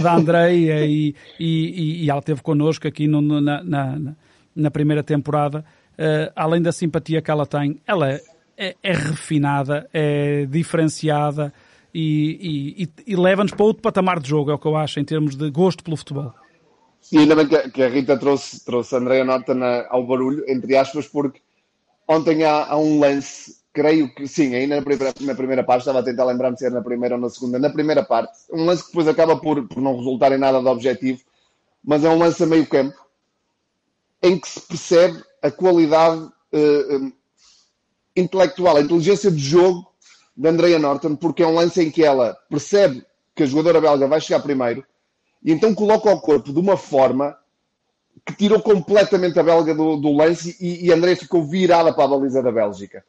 da 0.00 0.14
Andreia 0.14 0.84
e, 0.86 1.14
e, 1.38 2.04
e 2.04 2.10
ela 2.10 2.20
esteve 2.20 2.40
connosco 2.40 2.86
aqui 2.86 3.08
no, 3.08 3.20
na, 3.20 3.64
na, 3.64 4.16
na, 4.56 4.70
primeira 4.70 5.02
temporada. 5.02 5.64
Uh, 5.92 6.32
além 6.34 6.60
da 6.60 6.72
simpatia 6.72 7.22
que 7.22 7.30
ela 7.30 7.46
tem, 7.46 7.80
ela 7.86 8.10
é, 8.10 8.20
é, 8.82 8.92
refinada, 8.92 9.88
é 9.92 10.46
diferenciada 10.46 11.52
e, 11.94 12.88
e, 13.06 13.12
e 13.12 13.16
leva-nos 13.16 13.52
para 13.52 13.64
outro 13.64 13.82
patamar 13.82 14.20
de 14.20 14.28
jogo, 14.28 14.50
é 14.50 14.54
o 14.54 14.58
que 14.58 14.66
eu 14.66 14.76
acho, 14.76 15.00
em 15.00 15.04
termos 15.04 15.36
de 15.36 15.50
gosto 15.50 15.82
pelo 15.82 15.96
futebol. 15.96 16.34
E 17.12 17.18
ainda 17.18 17.36
bem 17.36 17.46
que, 17.70 17.82
a 17.82 17.88
Rita 17.88 18.18
trouxe, 18.18 18.64
trouxe 18.64 18.94
a 18.94 18.98
Andrea 18.98 19.24
Norton 19.24 19.60
ao 19.88 20.06
barulho, 20.06 20.44
entre 20.48 20.76
aspas, 20.76 21.06
porque 21.06 21.40
ontem 22.08 22.44
há, 22.44 22.66
há, 22.66 22.76
um 22.76 22.98
lance, 22.98 23.56
creio 23.72 24.12
que 24.12 24.26
sim, 24.26 24.54
ainda 24.54 24.76
na 24.76 24.82
primeira, 24.82 25.14
na 25.20 25.34
primeira 25.34 25.64
parte, 25.64 25.82
estava 25.82 26.00
a 26.00 26.02
tentar 26.02 26.24
lembrar-me 26.24 26.58
se 26.58 26.66
era 26.66 26.74
na 26.74 26.82
primeira 26.82 27.14
ou 27.14 27.20
na 27.20 27.30
segunda, 27.30 27.58
na 27.58 27.70
primeira 27.70 28.04
parte, 28.04 28.36
um 28.52 28.64
lance 28.64 28.82
que 28.82 28.88
depois 28.88 29.06
acaba 29.06 29.36
por, 29.36 29.66
por 29.68 29.80
não 29.80 29.96
resultar 29.96 30.32
em 30.32 30.38
nada 30.38 30.60
de 30.60 30.66
objetivo, 30.66 31.20
mas 31.84 32.04
é 32.04 32.10
um 32.10 32.18
lance 32.18 32.42
a 32.42 32.46
meio 32.46 32.66
campo, 32.66 32.96
em 34.26 34.38
que 34.38 34.48
se 34.48 34.60
percebe 34.60 35.22
a 35.40 35.50
qualidade 35.50 36.20
uh, 36.20 37.12
intelectual, 38.16 38.76
a 38.76 38.80
inteligência 38.80 39.30
de 39.30 39.38
jogo 39.38 39.86
de 40.36 40.48
Andrea 40.48 40.78
Norton, 40.78 41.16
porque 41.16 41.42
é 41.42 41.46
um 41.46 41.54
lance 41.54 41.80
em 41.82 41.90
que 41.90 42.04
ela 42.04 42.36
percebe 42.50 43.04
que 43.34 43.42
a 43.42 43.46
jogadora 43.46 43.80
belga 43.80 44.08
vai 44.08 44.20
chegar 44.20 44.40
primeiro 44.40 44.84
e 45.42 45.52
então 45.52 45.74
coloca 45.74 46.10
o 46.10 46.20
corpo 46.20 46.52
de 46.52 46.58
uma 46.58 46.76
forma 46.76 47.36
que 48.24 48.34
tirou 48.34 48.60
completamente 48.60 49.38
a 49.38 49.42
belga 49.42 49.74
do, 49.74 49.96
do 49.96 50.12
lance 50.12 50.56
e, 50.60 50.86
e 50.86 50.92
André 50.92 51.14
ficou 51.14 51.44
virada 51.44 51.92
para 51.92 52.04
a 52.04 52.08
baliza 52.08 52.42
da 52.42 52.50
Bélgica. 52.50 53.04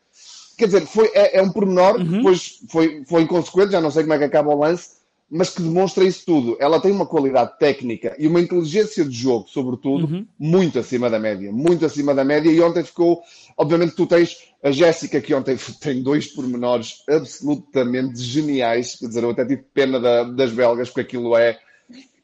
Quer 0.58 0.66
dizer, 0.66 0.86
foi, 0.86 1.10
é, 1.14 1.40
é 1.40 1.42
um 1.42 1.52
pormenor, 1.52 1.96
uhum. 1.96 2.18
depois 2.18 2.60
foi, 2.70 3.04
foi 3.06 3.24
inconsequente, 3.24 3.72
já 3.72 3.82
não 3.82 3.90
sei 3.90 4.04
como 4.04 4.14
é 4.14 4.18
que 4.18 4.24
acaba 4.26 4.54
o 4.54 4.60
lance, 4.60 4.98
mas 5.30 5.50
que 5.50 5.62
demonstra 5.62 6.04
isso 6.04 6.26
tudo. 6.26 6.58
Ela 6.60 6.80
tem 6.80 6.92
uma 6.92 7.06
qualidade 7.06 7.58
técnica 7.60 8.16
e 8.18 8.28
uma 8.28 8.40
inteligência 8.40 9.04
de 9.04 9.16
jogo, 9.16 9.48
sobretudo, 9.50 10.06
uhum. 10.06 10.28
muito 10.40 10.80
acima 10.80 11.10
da 11.10 11.20
média. 11.20 11.52
Muito 11.52 11.86
acima 11.86 12.14
da 12.14 12.24
média. 12.24 12.50
E 12.50 12.62
ontem 12.62 12.84
ficou. 12.84 13.22
Obviamente, 13.58 13.96
tu 13.96 14.06
tens 14.06 14.38
a 14.64 14.72
Jéssica, 14.72 15.20
que 15.20 15.34
ontem 15.34 15.58
tem 15.82 16.02
dois 16.02 16.28
pormenores 16.28 17.04
absolutamente 17.10 18.22
geniais. 18.22 18.96
Quer 18.96 19.08
dizer, 19.08 19.24
eu 19.24 19.32
até 19.32 19.46
tive 19.46 19.64
pena 19.74 20.00
da, 20.00 20.24
das 20.24 20.52
belgas, 20.52 20.90
porque 20.90 21.02
aquilo 21.02 21.36
é 21.36 21.60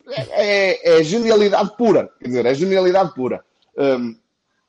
é, 0.08 1.00
é, 1.00 1.04
genialidade 1.04 1.76
pura. 1.78 2.10
Quer 2.20 2.28
dizer, 2.28 2.46
é 2.46 2.54
genialidade 2.54 3.14
pura. 3.14 3.44
Um, 3.78 4.16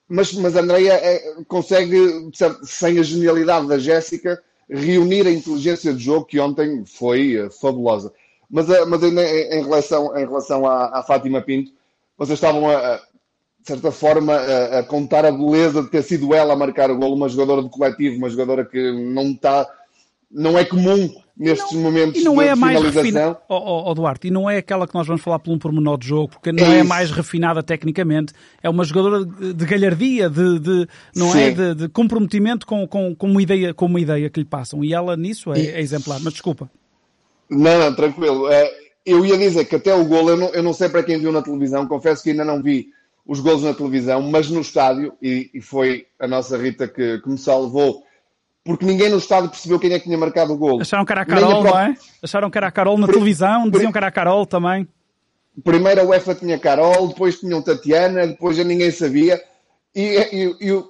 mas, 0.08 0.32
mas 0.34 0.56
a 0.56 0.60
Andrea 0.60 0.94
é, 0.94 1.42
consegue, 1.48 2.30
sem 2.62 2.98
a 2.98 3.02
genialidade 3.02 3.66
da 3.66 3.78
Jéssica, 3.78 4.42
reunir 4.68 5.26
a 5.26 5.30
inteligência 5.30 5.92
de 5.92 6.02
jogo 6.02 6.26
que 6.26 6.38
ontem 6.38 6.84
foi 6.86 7.38
uh, 7.38 7.50
fabulosa. 7.50 8.12
Mas, 8.54 8.68
uh, 8.68 8.86
mas 8.86 9.02
ainda 9.02 9.20
em, 9.20 9.64
relação, 9.64 10.16
em 10.16 10.24
relação 10.24 10.64
à, 10.64 11.00
à 11.00 11.02
Fátima 11.02 11.40
Pinto, 11.40 11.72
vocês 12.16 12.36
estavam 12.36 12.70
a, 12.70 12.98
de 12.98 13.66
certa 13.66 13.90
forma, 13.90 14.32
a, 14.32 14.78
a, 14.78 14.82
contar 14.84 15.24
a 15.24 15.32
beleza 15.32 15.82
de 15.82 15.90
ter 15.90 16.04
sido 16.04 16.32
ela 16.32 16.52
a 16.52 16.56
marcar 16.56 16.88
o 16.88 16.96
gol, 16.96 17.16
uma 17.16 17.28
jogadora 17.28 17.64
de 17.64 17.68
coletivo, 17.68 18.16
uma 18.16 18.30
jogadora 18.30 18.64
que 18.64 18.92
não 19.12 19.32
está, 19.32 19.68
não 20.30 20.56
é 20.56 20.64
comum 20.64 21.12
nestes 21.36 21.72
não, 21.72 21.80
momentos 21.80 22.20
e 22.20 22.24
não 22.24 22.36
de 22.36 22.44
é 22.44 22.50
a 22.50 22.54
mais 22.54 22.80
refinada, 22.80 23.36
oh, 23.48 23.90
oh, 23.90 23.92
Duarte, 23.92 24.28
e 24.28 24.30
não 24.30 24.48
é 24.48 24.58
aquela 24.58 24.86
que 24.86 24.94
nós 24.94 25.04
vamos 25.04 25.20
falar 25.20 25.40
por 25.40 25.52
um 25.52 25.58
pormenor 25.58 25.98
de 25.98 26.06
jogo, 26.06 26.28
porque 26.28 26.52
não 26.52 26.72
é, 26.72 26.76
é 26.76 26.80
a 26.82 26.84
mais 26.84 27.10
refinada 27.10 27.60
tecnicamente, 27.60 28.32
é 28.62 28.70
uma 28.70 28.84
jogadora 28.84 29.24
de, 29.24 29.66
galhardia, 29.66 30.30
de, 30.30 30.60
de 30.60 30.88
não 31.12 31.30
é, 31.30 31.32
Sim. 31.32 31.40
é, 31.40 31.50
de, 31.50 31.74
de, 31.74 31.88
comprometimento 31.88 32.64
com, 32.64 32.86
com, 32.86 33.16
com, 33.16 33.26
uma 33.26 33.42
ideia, 33.42 33.74
com 33.74 33.86
uma 33.86 33.98
ideia 33.98 34.30
que 34.30 34.38
lhe 34.38 34.46
passam, 34.46 34.84
e 34.84 34.94
ela 34.94 35.16
nisso 35.16 35.52
é, 35.52 35.58
e... 35.58 35.66
é 35.70 35.80
exemplar, 35.80 36.20
mas 36.22 36.34
desculpa. 36.34 36.70
Não, 37.50 37.78
não, 37.78 37.94
tranquilo. 37.94 38.48
É, 38.48 38.70
eu 39.04 39.24
ia 39.24 39.36
dizer 39.36 39.64
que 39.66 39.76
até 39.76 39.94
o 39.94 40.04
gol, 40.04 40.30
eu 40.30 40.36
não, 40.36 40.48
eu 40.48 40.62
não 40.62 40.72
sei 40.72 40.88
para 40.88 41.02
quem 41.02 41.18
viu 41.18 41.32
na 41.32 41.42
televisão, 41.42 41.86
confesso 41.86 42.22
que 42.22 42.30
ainda 42.30 42.44
não 42.44 42.62
vi 42.62 42.88
os 43.26 43.40
gols 43.40 43.62
na 43.62 43.72
televisão, 43.72 44.20
mas 44.22 44.50
no 44.50 44.60
estádio, 44.60 45.14
e, 45.20 45.50
e 45.54 45.60
foi 45.60 46.06
a 46.18 46.26
nossa 46.26 46.58
Rita 46.58 46.86
que, 46.86 47.20
que 47.20 47.28
me 47.28 47.38
salvou 47.38 48.02
porque 48.64 48.86
ninguém 48.86 49.10
no 49.10 49.18
estádio 49.18 49.50
percebeu 49.50 49.78
quem 49.78 49.92
é 49.92 49.98
que 49.98 50.06
tinha 50.06 50.16
marcado 50.16 50.54
o 50.54 50.56
golo. 50.56 50.80
Acharam 50.80 51.04
que 51.04 51.12
era 51.12 51.20
a 51.20 51.26
Carol, 51.26 51.62
não 51.62 51.78
é? 51.78 51.94
Acharam 52.22 52.50
que 52.50 52.56
era 52.56 52.66
a 52.66 52.70
Carol 52.70 52.96
na 52.96 53.06
televisão, 53.06 53.68
diziam 53.68 53.92
que 53.92 53.98
era 53.98 54.06
a 54.06 54.10
Carol 54.10 54.46
também. 54.46 54.88
Primeiro 55.62 56.00
a 56.00 56.04
UEFA 56.04 56.34
tinha 56.34 56.58
Carol, 56.58 57.08
depois 57.08 57.38
tinham 57.38 57.60
Tatiana, 57.60 58.26
depois 58.26 58.56
já 58.56 58.64
ninguém 58.64 58.90
sabia. 58.90 59.40
E, 59.94 60.00
e, 60.00 60.56
e, 60.60 60.84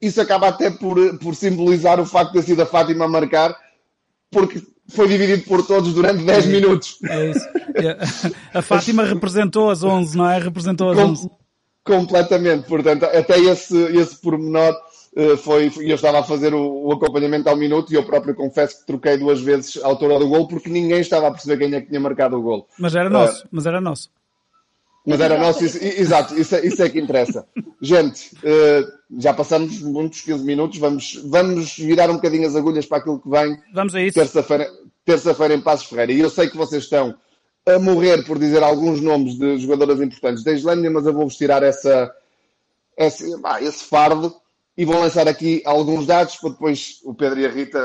isso 0.00 0.20
acaba 0.20 0.48
até 0.48 0.70
por, 0.70 1.18
por 1.18 1.34
simbolizar 1.34 1.98
o 1.98 2.06
facto 2.06 2.32
de 2.32 2.38
ter 2.38 2.46
sido 2.46 2.62
a 2.62 2.66
Fátima 2.66 3.06
a 3.06 3.08
marcar, 3.08 3.56
porque 4.30 4.62
foi 4.88 5.08
dividido 5.08 5.42
por 5.44 5.66
todos 5.66 5.92
durante 5.92 6.24
10 6.24 6.44
é, 6.44 6.48
minutos. 6.48 6.98
É 7.04 7.30
isso. 7.30 7.48
A 8.54 8.62
Fátima 8.62 9.04
representou 9.04 9.70
as 9.70 9.82
11, 9.82 10.16
não 10.16 10.28
é? 10.28 10.38
Representou 10.38 10.90
as 10.90 10.98
Com, 10.98 11.04
11. 11.04 11.30
Completamente. 11.84 12.66
Portanto, 12.66 13.04
até 13.04 13.38
esse, 13.38 13.76
esse 13.76 14.20
pormenor 14.20 14.74
eh, 15.16 15.36
foi, 15.38 15.72
eu 15.78 15.94
estava 15.94 16.20
a 16.20 16.22
fazer 16.22 16.52
o, 16.52 16.88
o, 16.88 16.92
acompanhamento 16.92 17.48
ao 17.48 17.56
minuto 17.56 17.90
e 17.90 17.96
eu 17.96 18.04
próprio 18.04 18.34
confesso 18.34 18.80
que 18.80 18.86
troquei 18.86 19.16
duas 19.16 19.40
vezes 19.40 19.82
a 19.82 19.86
altura 19.86 20.18
do 20.18 20.28
gol 20.28 20.46
porque 20.46 20.68
ninguém 20.68 21.00
estava 21.00 21.28
a 21.28 21.30
perceber 21.30 21.56
quem 21.56 21.74
é 21.74 21.80
que 21.80 21.88
tinha 21.88 21.98
marcado 21.98 22.36
o 22.36 22.42
gol. 22.42 22.68
Mas 22.78 22.94
era 22.94 23.08
nosso, 23.08 23.44
uh, 23.44 23.48
mas 23.50 23.64
era 23.64 23.80
nosso. 23.80 24.10
Mas 25.06 25.20
era 25.20 25.38
nosso, 25.38 25.64
isso, 25.64 25.78
exato, 25.82 26.36
isso 26.38 26.56
é, 26.56 26.66
isso 26.66 26.82
é 26.82 26.88
que 26.88 26.98
interessa. 26.98 27.46
Gente, 27.80 28.34
uh, 28.36 29.20
já 29.20 29.32
passamos 29.32 29.80
muitos 29.80 30.22
15 30.22 30.44
minutos, 30.44 30.78
vamos, 30.78 31.20
vamos 31.24 31.76
virar 31.76 32.10
um 32.10 32.14
bocadinho 32.14 32.46
as 32.46 32.56
agulhas 32.56 32.86
para 32.86 32.98
aquilo 32.98 33.20
que 33.20 33.28
vem. 33.28 33.56
Vamos 33.72 33.94
a 33.94 34.02
isso. 34.02 34.14
Terça-feira 34.14 34.68
terça 35.06 35.54
em 35.54 35.60
Passos 35.60 35.86
Ferreira. 35.86 36.12
E 36.12 36.20
eu 36.20 36.28
sei 36.28 36.50
que 36.50 36.56
vocês 36.56 36.82
estão 36.82 37.14
a 37.64 37.78
morrer 37.78 38.24
por 38.24 38.38
dizer 38.38 38.62
alguns 38.62 39.00
nomes 39.00 39.38
de 39.38 39.56
jogadoras 39.58 40.00
importantes 40.00 40.42
da 40.42 40.52
Islândia, 40.52 40.90
mas 40.90 41.06
eu 41.06 41.14
vou-vos 41.14 41.36
tirar 41.36 41.62
essa, 41.62 42.12
esse, 42.96 43.24
ah, 43.44 43.62
esse 43.62 43.84
fardo 43.84 44.34
e 44.76 44.84
vou 44.84 44.98
lançar 44.98 45.26
aqui 45.28 45.62
alguns 45.64 46.06
dados 46.06 46.36
para 46.36 46.50
depois 46.50 47.00
o 47.04 47.14
Pedro 47.14 47.40
e 47.40 47.46
a 47.46 47.50
Rita 47.50 47.78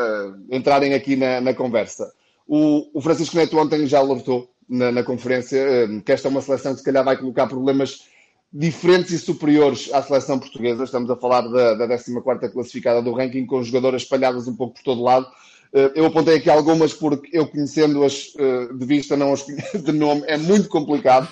entrarem 0.49 0.93
aqui 0.93 1.15
na, 1.15 1.39
na 1.39 1.53
conversa. 1.53 2.11
O, 2.47 2.89
o, 2.93 3.01
Francisco 3.01 3.37
Neto 3.37 3.57
ontem 3.57 3.85
já 3.85 3.99
alertou 3.99 4.49
na, 4.71 4.91
na, 4.91 5.03
conferência 5.03 5.57
eh, 5.57 6.01
que 6.03 6.11
esta 6.11 6.29
é 6.29 6.31
uma 6.31 6.41
seleção 6.41 6.71
que 6.71 6.79
se 6.79 6.85
calhar 6.85 7.03
vai 7.03 7.17
colocar 7.17 7.45
problemas 7.45 8.05
diferentes 8.53 9.11
e 9.11 9.19
superiores 9.19 9.89
à 9.93 10.01
seleção 10.01 10.39
portuguesa. 10.39 10.85
Estamos 10.85 11.09
a 11.09 11.15
falar 11.15 11.41
da, 11.41 11.75
da 11.75 11.87
14 11.87 12.51
classificada 12.51 13.01
do 13.01 13.11
ranking, 13.11 13.45
com 13.45 13.61
jogadoras 13.61 14.03
espalhadas 14.03 14.47
um 14.47 14.55
pouco 14.55 14.75
por 14.75 14.83
todo 14.83 15.03
lado. 15.03 15.27
Eh, 15.73 15.91
eu 15.95 16.05
apontei 16.05 16.37
aqui 16.37 16.49
algumas 16.49 16.93
porque 16.93 17.29
eu 17.37 17.45
conhecendo-as 17.47 18.33
eh, 18.39 18.73
de 18.73 18.85
vista, 18.85 19.17
não 19.17 19.33
as 19.33 19.45
de 19.75 19.91
nome, 19.91 20.23
é 20.25 20.37
muito 20.37 20.69
complicado. 20.69 21.27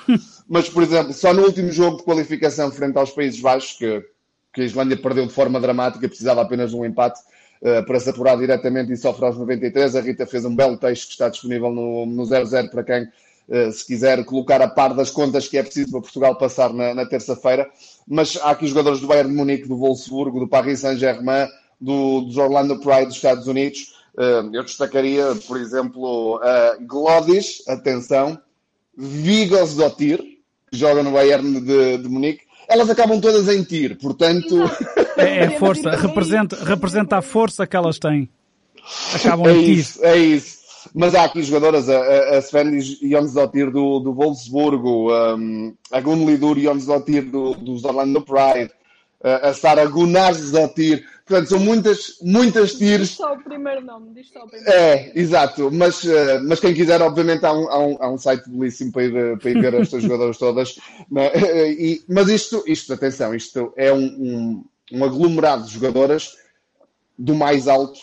Mas, 0.48 0.70
por 0.70 0.84
exemplo, 0.84 1.14
só 1.14 1.34
no 1.34 1.44
último 1.44 1.72
jogo 1.72 1.98
de 1.98 2.04
qualificação 2.04 2.72
frente 2.72 2.98
aos 2.98 3.12
Países 3.12 3.40
Baixos, 3.40 3.78
que 3.78 4.04
que 4.52 4.62
a 4.62 4.66
Islândia 4.66 4.98
perdeu 4.98 5.28
de 5.28 5.32
forma 5.32 5.60
dramática, 5.60 6.08
precisava 6.08 6.42
apenas 6.42 6.72
de 6.72 6.76
um 6.76 6.84
empate 6.84 7.20
para 7.86 8.00
se 8.00 8.10
apurar 8.10 8.36
diretamente 8.36 8.92
e 8.92 8.98
sofre 8.98 9.26
aos 9.26 9.38
93. 9.38 9.96
A 9.96 10.02
Rita 10.02 10.26
fez 10.26 10.44
um 10.44 10.56
belo 10.56 10.78
texto 10.78 11.08
que 11.08 11.12
está 11.12 11.30
disponível 11.30 11.72
no, 11.72 12.06
no 12.06 12.26
00 12.26 12.70
para 12.72 12.84
quem, 12.84 13.08
se 13.72 13.86
quiser, 13.86 14.24
colocar 14.26 14.62
a 14.62 14.68
par 14.68 14.94
das 14.94 15.10
contas 15.10 15.48
que 15.48 15.58
é 15.58 15.64
preciso 15.64 15.92
para 15.92 16.02
Portugal 16.02 16.36
passar 16.38 16.72
na, 16.74 16.94
na 16.94 17.06
terça-feira. 17.06 17.68
Mas 18.08 18.38
há 18.42 18.52
aqui 18.52 18.68
jogadores 18.68 19.00
do 19.00 19.08
Bayern 19.08 19.30
de 19.30 19.36
Munique, 19.36 19.68
do 19.68 19.78
Wolfsburgo, 19.78 20.40
do 20.40 20.48
Paris 20.48 20.80
Saint-Germain, 20.80 21.48
do, 21.80 22.22
dos 22.22 22.38
Orlando 22.38 22.80
Pride 22.80 23.06
dos 23.06 23.16
Estados 23.16 23.48
Unidos. 23.48 23.94
Uh, 24.16 24.54
eu 24.54 24.64
destacaria, 24.64 25.36
por 25.48 25.60
exemplo, 25.60 26.38
uh, 26.38 26.86
Glodis, 26.86 27.64
atenção, 27.68 28.38
Vigos 28.98 29.76
Dotir, 29.76 30.18
que 30.70 30.78
joga 30.78 31.02
no 31.02 31.12
Bayern 31.12 31.62
de, 31.62 31.98
de 31.98 32.10
Munique, 32.10 32.42
elas 32.68 32.90
acabam 32.90 33.20
todas 33.20 33.48
em 33.48 33.64
tiro, 33.64 33.96
portanto. 33.96 34.56
É, 35.20 35.40
é 35.40 35.50
força, 35.60 35.90
representa, 35.92 36.56
representa 36.64 37.18
a 37.18 37.22
força 37.22 37.68
que 37.68 37.76
elas 37.76 38.00
têm. 38.00 38.30
Acabam 39.14 39.48
é 39.48 39.52
em 39.52 39.60
tiro. 39.60 39.72
isso, 39.82 40.00
é 40.02 40.18
isso. 40.18 40.59
Mas 40.94 41.16
há 41.16 41.26
aqui 41.26 41.44
jogadoras, 41.44 41.90
a, 41.90 42.38
a 42.38 42.42
Sven 42.42 42.80
Jonsdottir 42.80 43.72
do, 43.72 44.00
do 44.00 44.14
Wolfsburgo, 44.14 45.12
um, 45.14 45.76
a 45.92 46.02
Gunlidur 46.02 46.60
Jonsdottir 46.60 47.24
do, 47.24 47.54
dos 47.54 47.84
Orlando 47.86 48.22
Pride, 48.22 48.72
a 49.22 49.54
Sara 49.54 49.86
Gunnarsdottir. 49.86 51.06
Portanto, 51.26 51.50
são 51.50 51.60
muitas, 51.60 52.18
muitas 52.24 52.74
tiros. 52.74 53.10
Diz 53.10 53.18
só 53.18 53.34
o 53.34 53.44
primeiro 53.44 53.82
nome, 53.82 54.14
diz 54.16 54.30
só 54.30 54.44
o 54.44 54.48
primeiro 54.48 54.72
É, 54.72 55.12
exato. 55.14 55.70
Mas, 55.72 56.04
uh, 56.04 56.42
mas 56.48 56.60
quem 56.60 56.74
quiser, 56.74 57.02
obviamente, 57.02 57.46
há 57.46 57.54
um, 57.54 57.70
há 57.70 57.80
um, 57.80 57.98
há 58.00 58.12
um 58.12 58.18
site 58.18 58.50
belíssimo 58.50 58.92
para 58.92 59.04
ir, 59.04 59.38
para 59.38 59.50
ir 59.52 59.62
ver 59.62 59.74
estas 59.76 60.02
jogadoras 60.02 60.38
todas. 60.38 60.80
Né? 61.12 61.32
E, 61.72 62.04
mas 62.08 62.30
isto, 62.30 62.64
isto, 62.68 62.94
atenção, 62.94 63.34
isto 63.34 63.74
é 63.76 63.92
um, 63.92 64.06
um, 64.06 64.66
um 64.92 65.04
aglomerado 65.04 65.66
de 65.66 65.74
jogadoras 65.74 66.36
do 67.18 67.36
mais 67.36 67.68
alto 67.68 68.00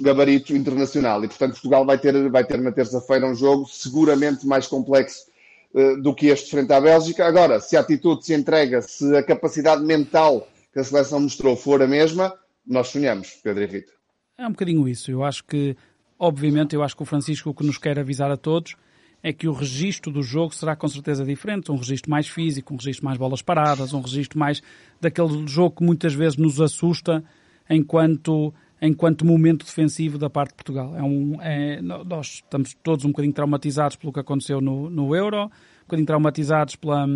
gabarito 0.00 0.54
internacional. 0.54 1.24
E, 1.24 1.28
portanto, 1.28 1.52
Portugal 1.52 1.84
vai 1.84 1.98
ter, 1.98 2.30
vai 2.30 2.44
ter 2.44 2.60
na 2.60 2.72
terça-feira 2.72 3.26
um 3.26 3.34
jogo 3.34 3.66
seguramente 3.66 4.46
mais 4.46 4.66
complexo 4.66 5.26
uh, 5.74 6.00
do 6.00 6.14
que 6.14 6.26
este 6.26 6.50
frente 6.50 6.72
à 6.72 6.80
Bélgica. 6.80 7.26
Agora, 7.26 7.60
se 7.60 7.76
a 7.76 7.80
atitude 7.80 8.24
se 8.24 8.34
entrega, 8.34 8.80
se 8.82 9.14
a 9.16 9.22
capacidade 9.22 9.84
mental 9.84 10.48
que 10.72 10.80
a 10.80 10.84
seleção 10.84 11.20
mostrou 11.20 11.54
for 11.56 11.82
a 11.82 11.86
mesma, 11.86 12.34
nós 12.66 12.88
sonhamos, 12.88 13.38
Pedro 13.42 13.62
e 13.62 13.66
Rita. 13.66 13.92
É 14.38 14.46
um 14.46 14.52
bocadinho 14.52 14.88
isso. 14.88 15.10
Eu 15.10 15.22
acho 15.22 15.44
que, 15.44 15.76
obviamente, 16.18 16.74
eu 16.74 16.82
acho 16.82 16.96
que 16.96 17.02
o 17.02 17.06
Francisco 17.06 17.50
o 17.50 17.54
que 17.54 17.64
nos 17.64 17.78
quer 17.78 17.98
avisar 17.98 18.30
a 18.30 18.36
todos 18.36 18.76
é 19.22 19.32
que 19.32 19.46
o 19.46 19.52
registro 19.52 20.10
do 20.10 20.22
jogo 20.22 20.52
será 20.52 20.74
com 20.74 20.88
certeza 20.88 21.24
diferente, 21.24 21.70
um 21.70 21.76
registro 21.76 22.10
mais 22.10 22.26
físico, 22.26 22.74
um 22.74 22.76
registro 22.76 23.04
mais 23.04 23.16
bolas 23.16 23.40
paradas, 23.40 23.92
um 23.92 24.00
registro 24.00 24.38
mais 24.38 24.60
daquele 25.00 25.46
jogo 25.46 25.76
que 25.76 25.84
muitas 25.84 26.12
vezes 26.12 26.36
nos 26.36 26.60
assusta 26.60 27.22
enquanto 27.70 28.52
enquanto 28.84 29.24
momento 29.24 29.64
defensivo 29.64 30.18
da 30.18 30.28
parte 30.28 30.50
de 30.50 30.56
Portugal. 30.56 30.96
É 30.96 31.02
um, 31.02 31.40
é, 31.40 31.80
nós 31.80 32.42
estamos 32.42 32.74
todos 32.82 33.04
um 33.04 33.10
bocadinho 33.10 33.32
traumatizados 33.32 33.94
pelo 33.94 34.12
que 34.12 34.18
aconteceu 34.18 34.60
no, 34.60 34.90
no 34.90 35.14
Euro, 35.14 35.44
um 35.44 35.50
bocadinho 35.86 36.06
traumatizados 36.06 36.74
pela, 36.74 37.06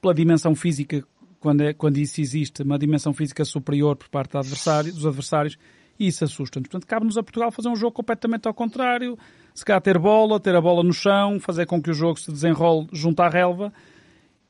pela 0.00 0.14
dimensão 0.14 0.54
física, 0.54 1.04
quando, 1.40 1.62
é, 1.62 1.74
quando 1.74 1.98
isso 1.98 2.20
existe, 2.20 2.62
uma 2.62 2.78
dimensão 2.78 3.12
física 3.12 3.44
superior 3.44 3.96
por 3.96 4.08
parte 4.08 4.36
adversário, 4.36 4.92
dos 4.92 5.04
adversários, 5.04 5.58
e 5.98 6.06
isso 6.06 6.22
assusta-nos. 6.22 6.68
Portanto, 6.68 6.88
cabe-nos 6.88 7.18
a 7.18 7.22
Portugal 7.22 7.50
fazer 7.50 7.68
um 7.68 7.76
jogo 7.76 7.92
completamente 7.92 8.46
ao 8.46 8.54
contrário, 8.54 9.18
se 9.52 9.64
calhar 9.64 9.82
ter 9.82 9.98
bola, 9.98 10.38
ter 10.38 10.54
a 10.54 10.60
bola 10.60 10.84
no 10.84 10.92
chão, 10.92 11.40
fazer 11.40 11.66
com 11.66 11.82
que 11.82 11.90
o 11.90 11.94
jogo 11.94 12.20
se 12.20 12.30
desenrole 12.30 12.86
junto 12.92 13.20
à 13.22 13.28
relva, 13.28 13.72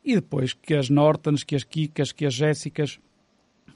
e 0.04 0.16
depois 0.16 0.52
que 0.52 0.74
as 0.74 0.90
Nortons, 0.90 1.44
que 1.44 1.56
as 1.56 1.64
Kikas, 1.64 2.12
que 2.12 2.26
as 2.26 2.34
Jéssicas, 2.34 3.00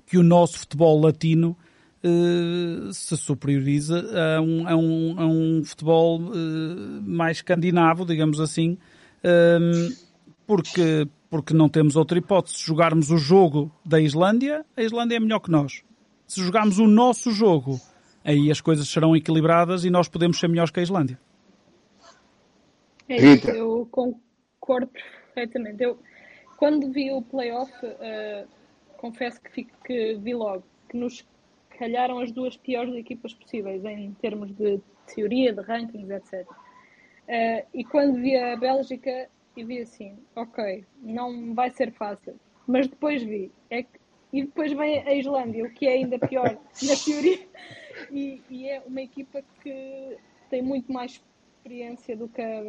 que 0.05 0.19
o 0.19 0.23
nosso 0.23 0.59
futebol 0.59 1.01
latino 1.01 1.57
Uh, 2.05 2.93
se 2.93 3.17
superioriza 3.17 4.05
a 4.37 4.41
um, 4.41 4.69
a 4.69 4.77
um, 4.77 5.15
a 5.19 5.27
um 5.27 5.65
futebol 5.65 6.21
uh, 6.21 7.03
mais 7.03 7.39
escandinavo, 7.39 8.05
digamos 8.05 8.39
assim, 8.39 8.79
uh, 9.25 9.97
porque, 10.47 11.09
porque 11.29 11.55
não 11.55 11.69
temos 11.69 11.97
outra 11.97 12.19
hipótese. 12.19 12.59
Se 12.59 12.67
jogarmos 12.67 13.11
o 13.11 13.17
jogo 13.17 13.73
da 13.85 14.01
Islândia, 14.01 14.65
a 14.77 14.83
Islândia 14.83 15.17
é 15.17 15.21
melhor 15.21 15.41
que 15.41 15.51
nós. 15.51 15.83
Se 16.29 16.41
jogarmos 16.43 16.79
o 16.79 16.87
nosso 16.87 17.33
jogo, 17.33 17.81
aí 18.23 18.51
as 18.51 18.61
coisas 18.61 18.87
serão 18.89 19.17
equilibradas 19.17 19.85
e 19.85 19.91
nós 19.91 20.07
podemos 20.07 20.39
ser 20.39 20.49
melhores 20.49 20.71
que 20.71 20.81
a 20.81 20.83
Islândia. 20.83 21.19
É 23.09 23.17
isso, 23.17 23.51
eu 23.51 23.89
concordo 23.91 24.89
perfeitamente. 25.35 25.83
Eu, 25.83 25.99
quando 26.57 26.93
vi 26.93 27.11
o 27.11 27.23
playoff, 27.23 27.73
confesso 28.97 29.41
que, 29.41 29.51
fico, 29.51 29.71
que 29.85 30.15
vi 30.17 30.35
logo 30.35 30.63
que 30.89 30.97
nos 30.97 31.25
calharam 31.77 32.19
as 32.19 32.33
duas 32.33 32.57
piores 32.57 32.95
equipas 32.95 33.35
possíveis 33.35 33.85
em 33.85 34.13
termos 34.15 34.53
de 34.55 34.81
teoria, 35.15 35.53
de 35.53 35.61
rankings, 35.61 36.11
etc. 36.11 36.47
Uh, 36.49 37.67
e 37.75 37.85
quando 37.85 38.15
vi 38.15 38.37
a 38.37 38.57
Bélgica, 38.57 39.29
eu 39.57 39.67
vi 39.67 39.81
assim, 39.81 40.17
ok, 40.35 40.85
não 41.03 41.55
vai 41.55 41.71
ser 41.71 41.93
fácil. 41.93 42.39
Mas 42.67 42.89
depois 42.89 43.23
vi, 43.23 43.51
é 43.71 43.83
que, 43.83 43.99
e 44.33 44.43
depois 44.43 44.73
vem 44.73 44.99
a 45.01 45.15
Islândia, 45.15 45.65
o 45.65 45.71
que 45.71 45.87
é 45.87 45.93
ainda 45.93 46.19
pior 46.19 46.59
na 46.83 46.97
teoria, 47.05 47.47
e, 48.11 48.43
e, 48.51 48.69
é 48.69 48.83
uma 48.87 49.01
equipa 49.01 49.43
que 49.63 50.17
tem 50.51 50.63
muito 50.63 50.93
mais 50.93 51.23
experiência 51.59 52.17
do 52.17 52.29
que 52.29 52.43
a, 52.43 52.63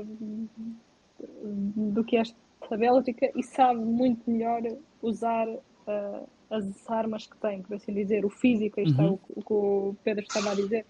do 1.19 2.03
que 2.03 2.17
esta 2.17 2.77
Bélgica 2.77 3.31
e 3.35 3.43
sabe 3.43 3.79
muito 3.79 4.29
melhor 4.29 4.61
usar 5.01 5.47
uh, 5.87 6.27
as 6.49 6.89
armas 6.89 7.25
que 7.27 7.37
tem, 7.37 7.61
por 7.61 7.75
assim 7.75 7.93
dizer, 7.93 8.25
o 8.25 8.29
físico, 8.29 8.79
está 8.79 9.03
uhum. 9.03 9.19
o, 9.35 9.39
o 9.39 9.43
que 9.43 9.53
o 9.53 9.95
Pedro 10.03 10.23
estava 10.23 10.51
a 10.51 10.55
dizer. 10.55 10.85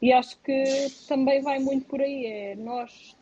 E 0.00 0.12
acho 0.12 0.38
que 0.40 0.64
também 1.08 1.42
vai 1.42 1.58
muito 1.58 1.86
por 1.86 2.00
aí, 2.00 2.26
é 2.26 2.56
nós 2.56 3.16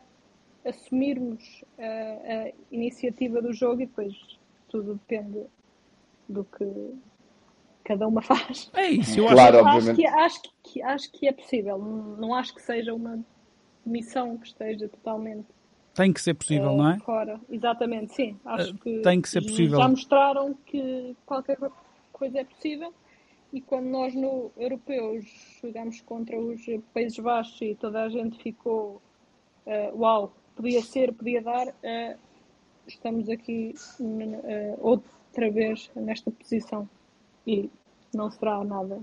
assumirmos 0.65 1.63
a, 1.77 2.47
a 2.47 2.51
iniciativa 2.71 3.41
do 3.41 3.53
jogo 3.53 3.81
e 3.81 3.85
depois 3.85 4.15
tudo 4.67 4.93
depende 4.95 5.45
do 6.27 6.43
que 6.43 6.93
cada 7.83 8.07
uma 8.07 8.21
faz. 8.23 8.71
É 8.73 8.87
isso, 8.87 9.19
eu 9.19 9.27
claro, 9.27 9.65
acho, 9.65 9.89
acho, 9.89 9.95
que, 9.95 10.07
acho, 10.07 10.41
que, 10.63 10.81
acho 10.81 11.11
que 11.11 11.27
é 11.27 11.31
possível, 11.31 11.77
não 11.77 12.33
acho 12.33 12.53
que 12.53 12.61
seja 12.61 12.93
uma 12.93 13.23
missão 13.85 14.37
que 14.37 14.47
esteja 14.47 14.87
totalmente 14.87 15.47
tem 15.93 16.13
que 16.13 16.21
ser 16.21 16.33
possível, 16.33 16.69
é, 16.71 16.75
não 16.75 16.89
é? 16.91 16.99
Fora, 16.99 17.39
exatamente, 17.49 18.13
sim. 18.13 18.39
Acho 18.45 18.73
que 18.75 19.01
tem 19.01 19.21
que 19.21 19.29
ser 19.29 19.41
possível. 19.41 19.77
Já 19.77 19.87
mostraram 19.87 20.53
que 20.65 21.15
qualquer 21.25 21.57
coisa 22.11 22.39
é 22.39 22.43
possível 22.43 22.93
e 23.51 23.59
quando 23.59 23.87
nós 23.87 24.15
no 24.15 24.51
europeus 24.57 25.25
jogamos 25.61 26.01
contra 26.01 26.39
os 26.39 26.61
Países 26.93 27.19
Baixos 27.19 27.61
e 27.61 27.75
toda 27.75 28.03
a 28.03 28.09
gente 28.09 28.41
ficou 28.41 29.01
uh, 29.65 29.97
uau, 29.97 30.33
podia 30.55 30.81
ser, 30.81 31.13
podia 31.13 31.41
dar, 31.41 31.67
uh, 31.67 32.19
estamos 32.87 33.29
aqui 33.29 33.75
uh, 33.99 34.77
outra 34.79 35.51
vez 35.51 35.91
nesta 35.95 36.31
posição 36.31 36.89
e 37.45 37.69
não 38.13 38.31
será 38.31 38.63
nada 38.63 39.01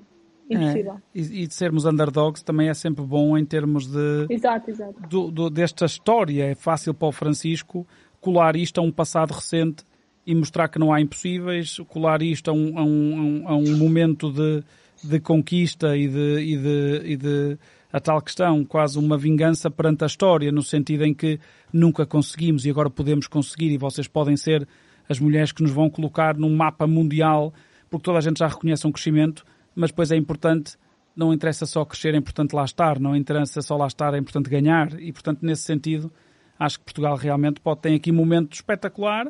impossível. 0.50 0.94
É, 1.14 1.18
e, 1.18 1.42
e, 1.42 1.46
de 1.46 1.54
sermos 1.54 1.84
underdogs 1.84 2.42
também 2.42 2.68
é 2.68 2.74
sempre 2.74 3.04
bom 3.04 3.36
em 3.36 3.44
termos 3.44 3.86
de 3.86 4.26
exato, 4.30 4.70
exato. 4.70 4.94
Do, 5.08 5.30
do, 5.30 5.50
desta 5.50 5.84
história. 5.84 6.44
É 6.44 6.54
fácil 6.54 6.94
para 6.94 7.08
o 7.08 7.12
Francisco 7.12 7.86
colar 8.20 8.56
isto 8.56 8.78
a 8.78 8.82
um 8.82 8.90
passado 8.90 9.32
recente 9.32 9.84
e 10.26 10.34
mostrar 10.34 10.68
que 10.68 10.78
não 10.78 10.92
há 10.92 11.00
impossíveis, 11.00 11.78
colar 11.88 12.20
isto 12.22 12.50
a 12.50 12.54
um, 12.54 12.78
a 12.78 12.84
um, 12.84 13.48
a 13.48 13.56
um 13.56 13.76
momento 13.76 14.30
de, 14.30 14.62
de 15.02 15.20
conquista 15.20 15.96
e 15.96 16.08
de, 16.08 16.40
e, 16.40 16.56
de, 16.56 17.02
e 17.04 17.16
de 17.16 17.58
a 17.90 17.98
tal 17.98 18.20
questão, 18.20 18.64
quase 18.64 18.98
uma 18.98 19.16
vingança 19.16 19.70
perante 19.70 20.04
a 20.04 20.06
história, 20.06 20.52
no 20.52 20.62
sentido 20.62 21.04
em 21.04 21.14
que 21.14 21.40
nunca 21.72 22.04
conseguimos 22.04 22.66
e 22.66 22.70
agora 22.70 22.90
podemos 22.90 23.26
conseguir 23.26 23.70
e 23.70 23.78
vocês 23.78 24.06
podem 24.06 24.36
ser 24.36 24.68
as 25.08 25.18
mulheres 25.18 25.52
que 25.52 25.62
nos 25.62 25.72
vão 25.72 25.88
colocar 25.88 26.36
num 26.36 26.54
mapa 26.54 26.86
mundial, 26.86 27.52
porque 27.88 28.04
toda 28.04 28.18
a 28.18 28.20
gente 28.20 28.38
já 28.38 28.46
reconhece 28.46 28.86
um 28.86 28.92
crescimento, 28.92 29.44
mas 29.78 29.92
depois 29.92 30.10
é 30.10 30.16
importante, 30.16 30.76
não 31.14 31.32
interessa 31.32 31.64
só 31.64 31.84
crescer, 31.84 32.12
é 32.12 32.18
importante 32.18 32.52
lá 32.52 32.64
estar, 32.64 32.98
não 32.98 33.14
interessa 33.14 33.62
só 33.62 33.76
lá 33.76 33.86
estar, 33.86 34.12
é 34.12 34.18
importante 34.18 34.50
ganhar 34.50 35.00
e, 35.00 35.12
portanto, 35.12 35.38
nesse 35.42 35.62
sentido, 35.62 36.12
acho 36.58 36.80
que 36.80 36.86
Portugal 36.86 37.14
realmente 37.14 37.60
pode 37.60 37.82
ter 37.82 37.94
aqui 37.94 38.10
um 38.10 38.14
momento 38.16 38.54
espetacular 38.54 39.28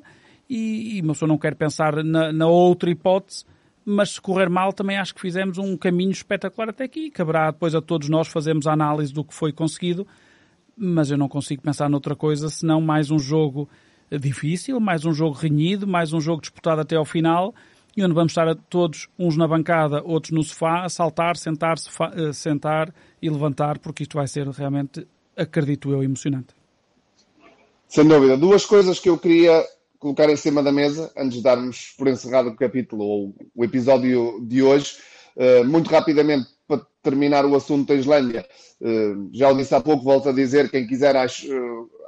e, 0.48 0.96
e 0.96 1.02
uma 1.02 1.12
pessoa 1.12 1.28
não 1.28 1.36
quer 1.36 1.54
pensar 1.54 2.02
na, 2.02 2.32
na 2.32 2.46
outra 2.46 2.88
hipótese, 2.88 3.44
mas 3.84 4.12
se 4.12 4.20
correr 4.22 4.48
mal 4.48 4.72
também 4.72 4.96
acho 4.96 5.14
que 5.14 5.20
fizemos 5.20 5.58
um 5.58 5.76
caminho 5.76 6.12
espetacular 6.12 6.70
até 6.70 6.84
aqui. 6.84 7.10
Caberá 7.10 7.50
depois 7.50 7.74
a 7.74 7.82
todos 7.82 8.08
nós 8.08 8.26
fazermos 8.26 8.66
a 8.66 8.72
análise 8.72 9.12
do 9.12 9.22
que 9.22 9.34
foi 9.34 9.52
conseguido, 9.52 10.06
mas 10.74 11.10
eu 11.10 11.18
não 11.18 11.28
consigo 11.28 11.60
pensar 11.60 11.90
noutra 11.90 12.16
coisa 12.16 12.48
senão 12.48 12.80
mais 12.80 13.10
um 13.10 13.18
jogo 13.18 13.68
difícil, 14.10 14.80
mais 14.80 15.04
um 15.04 15.12
jogo 15.12 15.36
renhido, 15.36 15.86
mais 15.86 16.14
um 16.14 16.20
jogo 16.22 16.40
disputado 16.40 16.80
até 16.80 16.96
ao 16.96 17.04
final 17.04 17.54
e 17.98 18.04
onde 18.04 18.14
vamos 18.14 18.30
estar 18.30 18.54
todos, 18.70 19.08
uns 19.18 19.36
na 19.36 19.48
bancada, 19.48 20.00
outros 20.04 20.30
no 20.30 20.44
sofá, 20.44 20.84
a 20.84 20.88
saltar, 20.88 21.36
sentar, 21.36 21.78
sofá, 21.78 22.12
uh, 22.14 22.32
sentar 22.32 22.94
e 23.20 23.28
levantar, 23.28 23.80
porque 23.80 24.04
isto 24.04 24.16
vai 24.16 24.28
ser 24.28 24.46
realmente, 24.46 25.04
acredito 25.36 25.90
eu, 25.90 26.00
emocionante. 26.00 26.54
Sem 27.88 28.06
dúvida. 28.06 28.36
Duas 28.36 28.64
coisas 28.64 29.00
que 29.00 29.08
eu 29.08 29.18
queria 29.18 29.66
colocar 29.98 30.30
em 30.30 30.36
cima 30.36 30.62
da 30.62 30.70
mesa, 30.70 31.10
antes 31.16 31.38
de 31.38 31.42
darmos 31.42 31.92
por 31.98 32.06
encerrado 32.06 32.50
o 32.50 32.54
capítulo 32.56 33.02
ou 33.02 33.34
o 33.52 33.64
episódio 33.64 34.38
de 34.46 34.62
hoje. 34.62 34.98
Uh, 35.36 35.64
muito 35.64 35.90
rapidamente, 35.90 36.46
para 36.68 36.80
terminar 37.02 37.44
o 37.44 37.56
assunto 37.56 37.88
da 37.88 37.96
Islândia, 37.96 38.46
uh, 38.80 39.28
já 39.32 39.50
o 39.50 39.56
disse 39.56 39.74
há 39.74 39.80
pouco, 39.80 40.04
volto 40.04 40.28
a 40.28 40.32
dizer, 40.32 40.70
quem 40.70 40.86
quiser, 40.86 41.16
acho, 41.16 41.48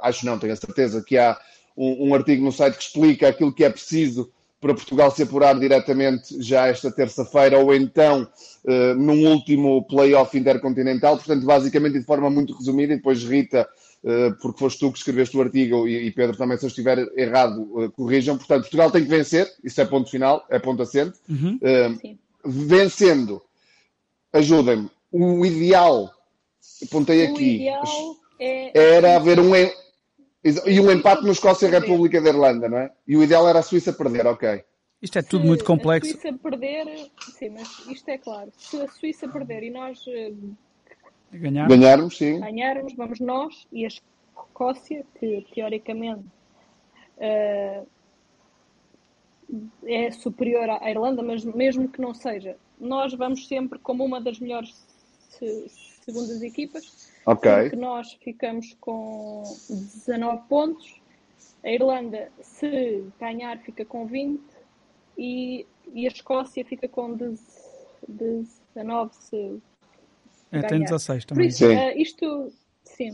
acho 0.00 0.24
não, 0.24 0.38
tenho 0.38 0.52
a 0.52 0.56
certeza 0.56 1.02
que 1.02 1.18
há 1.18 1.36
um, 1.76 2.10
um 2.10 2.14
artigo 2.14 2.44
no 2.44 2.52
site 2.52 2.76
que 2.76 2.84
explica 2.84 3.26
aquilo 3.26 3.52
que 3.52 3.64
é 3.64 3.70
preciso 3.70 4.30
para 4.60 4.74
Portugal 4.74 5.10
se 5.10 5.22
apurar 5.22 5.58
diretamente 5.58 6.40
já 6.42 6.66
esta 6.66 6.90
terça-feira, 6.90 7.58
ou 7.58 7.74
então 7.74 8.28
uh, 8.64 8.94
num 8.94 9.26
último 9.26 9.82
play-off 9.84 10.36
intercontinental. 10.36 11.16
Portanto, 11.16 11.46
basicamente, 11.46 11.98
de 11.98 12.04
forma 12.04 12.28
muito 12.28 12.54
resumida, 12.54 12.92
e 12.92 12.96
depois 12.96 13.24
Rita, 13.24 13.66
uh, 14.04 14.36
porque 14.40 14.58
foste 14.58 14.78
tu 14.80 14.92
que 14.92 14.98
escreveste 14.98 15.36
o 15.36 15.40
artigo, 15.40 15.88
e, 15.88 16.06
e 16.06 16.10
Pedro 16.10 16.36
também, 16.36 16.58
se 16.58 16.66
eu 16.66 16.68
estiver 16.68 16.98
errado, 17.16 17.62
uh, 17.72 17.90
corrijam. 17.92 18.36
Portanto, 18.36 18.62
Portugal 18.62 18.90
tem 18.90 19.02
que 19.02 19.08
vencer, 19.08 19.50
isso 19.64 19.80
é 19.80 19.84
ponto 19.86 20.10
final, 20.10 20.44
é 20.50 20.58
ponto 20.58 20.82
assente. 20.82 21.18
Uhum. 21.28 21.58
vencendo, 22.44 23.40
ajudem-me, 24.32 24.90
o 25.10 25.44
ideal, 25.44 26.10
apontei 26.82 27.26
O 27.26 27.32
aqui, 27.32 27.54
ideal 27.56 27.84
é. 28.38 28.96
era 28.96 29.16
haver 29.16 29.38
um. 29.38 29.52
E 30.42 30.80
um 30.80 30.90
empate 30.90 31.22
no 31.24 31.32
Escócia 31.32 31.66
e 31.66 31.70
República 31.70 32.20
da 32.20 32.30
Irlanda, 32.30 32.68
não 32.68 32.78
é? 32.78 32.90
E 33.06 33.16
o 33.16 33.22
ideal 33.22 33.46
era 33.48 33.58
a 33.58 33.62
Suíça 33.62 33.92
perder, 33.92 34.26
ok. 34.26 34.64
Isto 35.02 35.18
é 35.18 35.22
tudo 35.22 35.44
muito 35.46 35.60
Se 35.60 35.66
complexo. 35.66 36.10
A 36.16 36.20
Suíça 36.20 36.38
perder, 36.38 37.10
sim, 37.38 37.50
mas 37.50 37.68
isto 37.88 38.08
é 38.08 38.18
claro. 38.18 38.50
Se 38.56 38.80
a 38.80 38.88
Suíça 38.88 39.28
perder 39.28 39.62
e 39.64 39.70
nós 39.70 40.02
eh, 40.08 40.32
Ganhar. 41.32 41.68
Ganharmos, 41.68 42.16
sim. 42.16 42.40
ganharmos, 42.40 42.92
vamos 42.94 43.20
nós 43.20 43.66
e 43.70 43.84
a 43.84 43.88
Escócia, 43.88 45.04
que 45.18 45.46
teoricamente 45.54 46.24
eh, 47.18 47.82
é 49.86 50.10
superior 50.10 50.68
à 50.70 50.90
Irlanda, 50.90 51.22
mas 51.22 51.44
mesmo 51.44 51.88
que 51.88 52.00
não 52.00 52.14
seja, 52.14 52.56
nós 52.78 53.12
vamos 53.14 53.46
sempre 53.46 53.78
como 53.78 54.04
uma 54.04 54.20
das 54.20 54.38
melhores 54.40 54.74
se- 55.28 55.66
segundas 56.04 56.42
equipas, 56.42 56.84
Ok. 57.26 57.50
porque 57.62 57.76
nós 57.76 58.12
ficamos 58.22 58.74
com 58.80 59.42
19 59.68 60.42
pontos, 60.48 61.00
a 61.62 61.70
Irlanda, 61.70 62.30
se 62.40 63.04
ganhar, 63.20 63.58
fica 63.58 63.84
com 63.84 64.06
20 64.06 64.40
e, 65.18 65.66
e 65.94 66.06
a 66.06 66.08
Escócia 66.08 66.64
fica 66.64 66.88
com 66.88 67.14
10 67.14 67.38
19 68.74 69.10
se 69.14 69.60
É, 70.50 70.60
tem 70.60 70.78
ganhar. 70.80 70.84
16 70.86 71.24
Por 71.24 71.34
também. 71.34 71.48
isso, 71.48 71.58
Sim. 71.58 71.72
eh, 71.74 72.00
isto, 72.00 72.52
sim, 72.84 73.10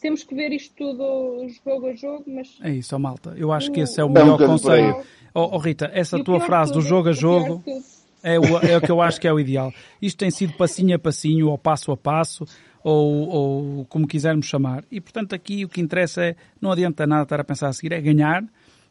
temos 0.00 0.22
que 0.22 0.34
ver 0.34 0.52
isto 0.52 0.74
tudo 0.76 1.46
jogo 1.64 1.86
a 1.88 1.92
jogo, 1.94 2.24
mas 2.28 2.56
É 2.62 2.70
isso, 2.70 2.94
ó, 2.94 2.98
malta. 2.98 3.34
Eu 3.36 3.52
acho 3.52 3.70
que 3.72 3.80
esse 3.80 4.00
é 4.00 4.04
o 4.04 4.08
melhor 4.08 4.38
por 4.38 4.46
conselho. 4.46 5.02
Ó 5.34 5.56
ó, 5.56 5.58
Rita, 5.58 5.90
essa 5.92 6.18
E 6.18 6.24
tua 6.24 6.40
frase 6.40 6.72
de 6.72 6.78
do 6.78 6.82
tudo, 6.82 6.88
jogo 6.88 7.08
a 7.08 7.12
jogo 7.12 7.62
tudo, 7.64 7.82
é 8.22 8.38
o, 8.38 8.44
é 8.58 8.76
o 8.76 8.80
que 8.80 8.90
eu 8.90 9.00
acho 9.00 9.20
que 9.20 9.28
é 9.28 9.32
o 9.32 9.38
ideal. 9.38 9.72
Isto 10.00 10.18
tem 10.18 10.30
sido 10.30 10.54
passinho 10.54 10.96
a 10.96 10.98
passinho, 10.98 11.48
ou 11.48 11.58
passo 11.58 11.92
a 11.92 11.96
passo, 11.96 12.44
ou, 12.82 13.28
ou 13.28 13.84
como 13.86 14.06
quisermos 14.06 14.46
chamar. 14.46 14.84
E, 14.90 15.00
portanto, 15.00 15.34
aqui 15.34 15.64
o 15.64 15.68
que 15.68 15.80
interessa 15.80 16.24
é, 16.24 16.36
não 16.60 16.70
adianta 16.72 17.06
nada 17.06 17.22
estar 17.22 17.40
a 17.40 17.44
pensar 17.44 17.68
a 17.68 17.72
seguir, 17.72 17.92
é 17.92 18.00
ganhar, 18.00 18.44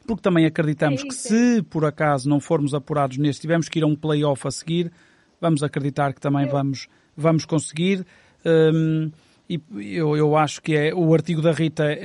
porque 0.06 0.22
também 0.22 0.46
acreditamos 0.46 1.02
É 1.02 1.08
que 1.08 1.14
se 1.14 1.62
por 1.64 1.86
acaso 1.86 2.30
não 2.30 2.40
formos 2.40 2.74
apurados 2.74 3.18
neste, 3.18 3.42
tivermos 3.42 3.68
que 3.70 3.80
ir 3.80 3.84
a 3.84 3.88
um 3.88 3.96
play-off 3.96 4.48
a 4.48 4.52
seguir, 4.52 4.92
vamos 5.40 5.64
acreditar 5.64 6.14
que 6.14 6.22
também 6.22 6.48
vamos, 6.48 6.88
vamos 7.16 7.46
conseguir. 7.46 8.06
Hum, 8.46 9.12
e 9.50 9.62
eu, 9.96 10.16
eu 10.18 10.36
acho 10.36 10.62
que 10.62 10.76
é 10.76 10.94
o 10.94 11.14
artigo 11.14 11.42
da 11.42 11.52
Rita 11.52 11.86
é, 11.86 11.96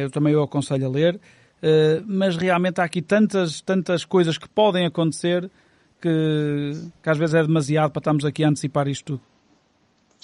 é- 0.00 0.04
eu 0.04 0.10
também 0.10 0.32
eu 0.32 0.42
aconselho 0.42 0.86
a 0.86 0.90
ler, 0.90 1.20
eh, 1.62 2.02
mas 2.04 2.36
realmente 2.36 2.80
há 2.80 2.84
aqui 2.84 3.00
tantas, 3.00 3.60
tantas 3.60 4.04
coisas 4.04 4.36
que 4.36 4.48
podem 4.48 4.84
acontecer 4.84 5.48
que, 6.00 6.72
que 7.02 7.08
às 7.10 7.16
vezes 7.16 7.34
é 7.34 7.42
demasiado 7.42 7.90
para 7.92 8.00
estarmos 8.00 8.24
aqui 8.24 8.42
a 8.44 8.48
antecipar 8.48 8.88
isto 8.88 9.04
tudo. 9.04 9.33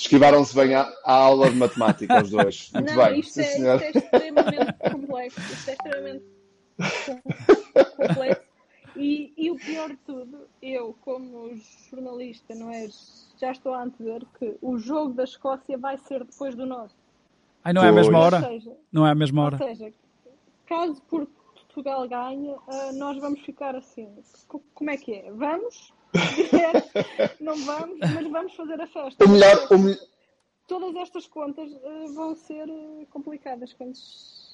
Esquivaram-se 0.01 0.55
bem 0.55 0.75
à, 0.75 0.83
à 1.05 1.13
aula 1.13 1.51
de 1.51 1.57
matemática, 1.57 2.23
os 2.23 2.31
dois. 2.31 2.71
Muito 2.75 2.95
Não, 2.95 3.05
bem. 3.05 3.21
isto 3.21 3.35
Sim, 3.35 3.41
é, 3.43 3.75
isto 3.77 3.85
é 3.85 3.91
extremamente 3.91 4.73
complexo. 4.91 5.41
Isto 5.53 5.69
é 5.69 5.73
extremamente 5.75 6.25
complexo. 7.97 8.43
E, 8.97 9.33
e 9.37 9.51
o 9.51 9.57
pior 9.59 9.91
de 9.91 9.97
tudo, 9.99 10.49
eu, 10.63 10.95
como 11.03 11.55
jornalista, 11.91 12.55
não 12.55 12.71
é? 12.71 12.89
Já 13.39 13.53
estou 13.53 13.75
a 13.75 13.83
antever 13.83 14.23
que 14.39 14.57
o 14.63 14.79
jogo 14.79 15.13
da 15.13 15.25
Escócia 15.25 15.77
vai 15.79 15.99
ser 15.99 16.25
depois 16.25 16.55
do 16.55 16.65
nosso. 16.67 16.97
Ai, 17.63 17.73
não 17.75 17.85
é 17.85 17.89
a 17.89 17.93
mesma 17.93 18.19
hora? 18.19 18.41
Seja, 18.41 18.73
Não 18.91 19.07
é 19.07 19.11
a 19.11 19.15
mesma 19.15 19.43
hora. 19.45 19.59
ou 19.61 19.69
seja 19.69 19.93
caso 20.67 21.03
Portugal 21.03 22.09
ganhe, 22.09 22.55
ah, 22.69 22.91
nós 22.95 23.19
vamos 23.19 23.41
ficar 23.43 23.75
assim. 23.77 24.09
Co- 24.49 24.63
Como 24.75 24.89
é 24.91 24.97
que 24.97 25.13
é? 25.15 25.31
Vamos? 25.33 25.93
não 27.41 27.57
vamos, 27.65 27.99
mas 28.01 28.31
vamos 28.31 28.55
fazer 28.55 28.81
a 28.81 28.87
festa. 28.87 29.25
O 29.25 29.29
melhor, 29.29 29.67
o 29.71 29.79
me- 29.79 29.99
Todas 30.67 30.95
estas 30.97 31.27
contas 31.27 31.69
ah, 31.85 32.07
vão 32.15 32.35
ser 32.37 32.69
ah, 32.69 33.05
complicadas 33.11 33.73
quando 33.73 33.95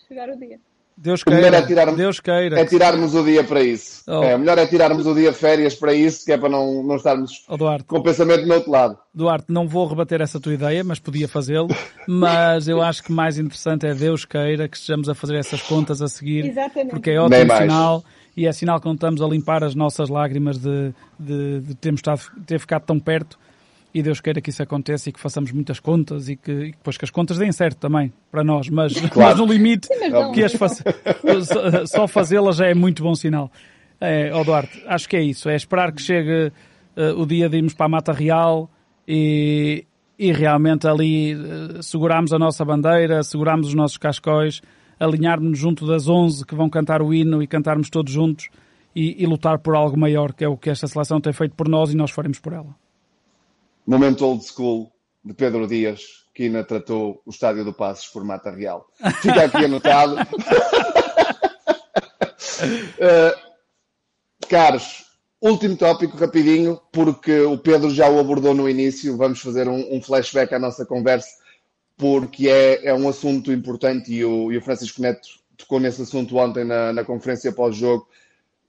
chegar 0.09 0.29
o 0.31 0.39
dia. 0.39 0.59
Deus 0.99 1.23
melhor 1.27 1.43
queira. 1.43 1.59
é 1.59 1.67
tirar- 1.67 1.95
Deus 1.95 2.21
queira. 2.21 2.59
é 2.59 2.65
tirarmos 2.65 3.15
o 3.15 3.23
dia 3.23 3.45
para 3.45 3.63
isso. 3.63 4.03
Oh. 4.09 4.23
É, 4.23 4.35
o 4.35 4.39
melhor 4.39 4.57
é 4.57 4.67
tirarmos 4.67 5.07
o 5.07 5.15
dia 5.15 5.31
de 5.31 5.37
férias 5.37 5.75
para 5.75 5.93
isso, 5.93 6.25
que 6.25 6.33
é 6.33 6.39
para 6.39 6.49
não, 6.49 6.83
não 6.83 6.97
estarmos 6.97 7.45
Oh, 7.47 7.57
Duarte, 7.59 7.85
com 7.85 7.99
o 7.99 8.03
pensamento 8.03 8.47
no 8.47 8.55
outro 8.55 8.71
lado. 8.71 8.99
Duarte, 9.13 9.53
não 9.53 9.69
vou 9.69 9.87
rebater 9.87 10.23
essa 10.23 10.41
tua 10.41 10.55
ideia, 10.55 10.83
mas 10.83 10.99
podia 10.99 11.29
fazê-lo. 11.29 11.69
Mas 12.09 12.67
eu 12.67 12.81
acho 12.81 13.03
que 13.03 13.13
mais 13.13 13.39
interessante 13.39 13.87
é 13.87 13.93
Deus 13.93 14.25
queira 14.25 14.67
que 14.69 14.77
estejamos 14.79 15.11
a 15.11 15.15
fazer 15.15 15.37
essas 15.37 15.61
contas 15.61 16.01
a 16.01 16.09
seguir. 16.09 16.47
Exatamente. 16.47 16.91
Porque 16.91 17.11
é 17.11 17.21
ótimo 17.21 17.45
mais. 17.45 18.03
E 18.37 18.47
é 18.47 18.53
sinal 18.53 18.79
que 18.79 18.87
não 18.87 18.95
estamos 18.95 19.23
a 19.23 19.27
limpar 19.27 19.65
as 19.65 19.75
nossas 19.75 20.09
lágrimas 20.09 20.59
de, 20.59 20.93
de, 21.19 21.61
de 21.61 21.75
termos 21.75 22.01
estado, 22.01 22.21
ter 22.47 22.59
ficado 22.61 22.83
tão 22.83 22.99
perto. 23.01 23.39
E 23.95 24.03
Deus 24.03 24.21
queira 24.21 24.43
que 24.43 24.51
isso 24.51 24.63
aconteça 24.63 25.09
e 25.09 25.13
que 25.13 25.19
façamos 25.19 25.51
muitas 25.53 25.81
contas 25.81 26.29
e 26.29 26.37
que 26.37 26.53
e 26.53 26.71
depois 26.73 26.99
que 26.99 27.05
as 27.07 27.11
contas 27.11 27.39
deem 27.39 27.51
certo 27.51 27.79
também 27.79 28.13
para 28.31 28.45
nós, 28.45 28.69
mas, 28.69 28.93
mas 29.17 29.39
no 29.39 29.47
limite 29.47 29.89
mas 30.11 30.35
que 30.35 30.45
as 30.45 30.53
faça- 30.53 30.85
só- 31.45 31.87
só 31.87 32.07
fazê-las 32.09 32.57
já 32.57 32.67
é 32.67 32.75
muito 32.75 33.03
bom 33.03 33.15
sinal. 33.15 33.51
É, 33.99 34.31
ó 34.35 34.45
Duarte, 34.45 34.83
acho 34.87 35.09
que 35.09 35.17
é 35.17 35.23
isso, 35.23 35.49
é 35.49 35.57
esperar 35.57 35.93
que 35.93 36.03
chegue 36.03 36.53
eh, 36.95 37.13
o 37.13 37.25
dia 37.25 37.49
de 37.49 37.57
irmos 37.57 37.73
para 37.73 37.87
a 37.87 37.89
Mata 37.89 38.13
Real 38.13 38.71
e, 39.09 39.87
e 40.19 40.31
realmente 40.33 40.87
ali 40.87 41.33
eh, 41.33 41.81
segurarmos 41.81 42.35
a 42.35 42.39
nossa 42.39 42.63
bandeira, 42.67 43.23
segurarmos 43.23 43.69
os 43.69 43.75
nossos 43.75 43.97
cascóis, 43.97 44.61
alinharmos 44.99 45.59
junto 45.59 45.87
das 45.87 46.09
11 46.09 46.45
que 46.45 46.55
vão 46.55 46.69
cantar 46.71 47.03
o 47.03 47.13
hino 47.13 47.43
e 47.43 47.47
cantarmos 47.47 47.91
todos 47.91 48.13
juntos 48.13 48.49
e, 48.95 49.23
e 49.23 49.27
lutar 49.27 49.59
por 49.59 49.75
algo 49.75 49.99
maior, 49.99 50.33
que 50.33 50.45
é 50.45 50.49
o 50.49 50.57
que 50.57 50.71
esta 50.71 50.87
seleção 50.87 51.21
tem 51.21 51.33
feito 51.33 51.55
por 51.55 51.69
nós 51.69 51.93
e 51.93 51.97
nós 51.97 52.11
faremos 52.11 52.39
por 52.39 52.53
ela. 52.53 52.75
Momento 53.87 54.25
old 54.25 54.43
school 54.45 54.91
de 55.23 55.35
Pedro 55.35 55.67
Dias, 55.67 56.25
que 56.35 56.45
ainda 56.45 56.65
tratou 56.65 57.21
o 57.25 57.31
estádio 57.31 57.65
do 57.65 57.73
Passos 57.73 58.07
por 58.09 58.25
Mata 58.25 58.51
Real. 58.51 58.87
Fica 59.21 59.45
aqui 59.45 59.65
anotado. 59.65 60.17
Uh, 62.97 63.57
caros, 64.49 65.05
último 65.41 65.77
tópico, 65.77 66.17
rapidinho, 66.17 66.81
porque 66.93 67.41
o 67.41 67.59
Pedro 67.59 67.91
já 67.91 68.09
o 68.09 68.19
abordou 68.19 68.55
no 68.55 68.69
início. 68.69 69.17
Vamos 69.17 69.41
fazer 69.41 69.69
um, 69.69 69.97
um 69.97 70.01
flashback 70.01 70.55
à 70.55 70.59
nossa 70.59 70.87
conversa, 70.87 71.29
porque 71.97 72.49
é, 72.49 72.87
é 72.87 72.95
um 72.95 73.09
assunto 73.09 73.53
importante 73.53 74.13
e 74.13 74.25
o, 74.25 74.53
e 74.53 74.57
o 74.59 74.63
Francisco 74.63 75.01
Neto 75.01 75.29
tocou 75.57 75.81
nesse 75.81 76.03
assunto 76.03 76.37
ontem 76.37 76.65
na, 76.65 76.93
na 76.93 77.05
conferência 77.05 77.51
pós-jogo. 77.53 78.07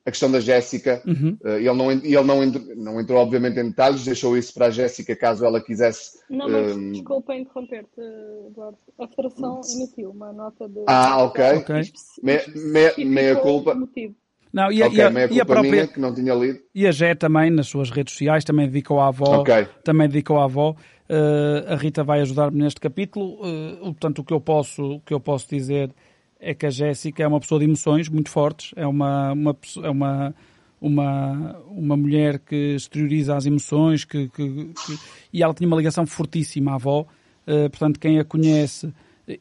A 0.06 0.10
questão 0.10 0.32
da 0.32 0.40
Jéssica, 0.40 1.02
Uhum. 1.06 1.38
Uh, 1.44 1.50
ele, 1.58 1.74
não, 1.74 1.92
ele 1.92 2.24
não, 2.24 2.42
entrou, 2.42 2.66
não 2.78 3.02
entrou, 3.02 3.20
obviamente, 3.20 3.60
em 3.60 3.68
detalhes, 3.68 4.06
deixou 4.06 4.38
isso 4.38 4.54
para 4.54 4.68
a 4.68 4.70
Jéssica 4.70 5.14
caso 5.18 5.44
ela 5.46 5.60
quisesse. 5.60 6.20
Não, 6.30 6.48
mas 6.48 6.78
um, 6.78 6.92
desculpa 6.94 7.36
interromper-te, 7.36 8.00
Eduardo. 8.48 8.78
A 8.98 9.06
Federação 9.10 9.60
emitiu 9.76 10.12
uma 10.12 10.32
nota 10.32 10.66
de. 10.70 10.80
Ah, 10.88 11.22
ok. 11.26 11.44
Ok. 11.58 11.76
Me- 12.24 12.40
me- 12.56 13.04
meia 13.06 13.36
culpa. 13.36 13.76
Motivo. 13.76 14.16
Não, 14.54 14.72
e, 14.72 14.82
a- 14.82 14.88
ok, 14.88 14.98
e 14.98 15.02
a, 15.02 15.28
e 15.28 15.42
a 15.42 15.46
própria, 15.46 15.72
minha, 15.72 15.88
que 15.88 16.00
não 16.00 16.16
tinha 16.16 16.34
lido. 16.34 16.60
E 16.74 16.88
a 16.88 16.92
Gé 16.92 17.14
também, 17.14 17.52
nas 17.52 17.68
suas 17.68 17.90
redes 17.92 18.14
sociais, 18.14 18.46
também 18.46 18.66
dedicou 18.66 19.02
à 19.02 19.10
avó. 19.10 19.42
Ok. 19.42 19.68
Também 19.84 20.08
dedicou 20.08 20.40
à 20.40 20.46
avó. 20.46 20.74
Eh, 21.10 21.66
a 21.74 21.76
Rita 21.76 22.04
vai 22.04 22.22
ajudar-me 22.22 22.60
neste 22.62 22.80
capítulo. 22.80 23.40
Eh, 23.44 23.78
portanto, 23.82 24.20
o 24.20 24.24
que 24.24 24.34
eu 24.34 24.42
posso, 24.42 24.84
o 24.96 25.00
que 25.02 25.14
eu 25.14 25.20
posso 25.20 25.48
dizer 25.50 25.92
é 26.40 26.54
que 26.54 26.66
a 26.66 26.70
Jéssica 26.70 27.24
é 27.24 27.28
uma 27.28 27.40
pessoa 27.40 27.60
de 27.60 27.66
emoções 27.66 28.10
muito 28.10 28.30
fortes. 28.30 28.72
É 28.76 28.86
uma, 28.86 29.32
uma, 29.32 29.58
é 29.84 29.90
uma, 29.90 30.36
uma, 30.82 31.60
uma 31.70 31.98
mulher 31.98 32.40
que 32.40 32.76
exterioriza 32.76 33.36
as 33.36 33.46
emoções 33.46 34.04
que, 34.06 34.28
que- 34.30 34.66
que- 34.74 35.00
e 35.34 35.42
ela 35.42 35.54
tinha 35.54 35.68
uma 35.68 35.78
ligação 35.78 36.06
fortíssima 36.06 36.72
à 36.72 36.76
avó. 36.76 37.06
Eh, 37.46 37.70
portanto, 37.70 38.00
quem 38.00 38.20
a 38.20 38.26
conhece 38.26 38.94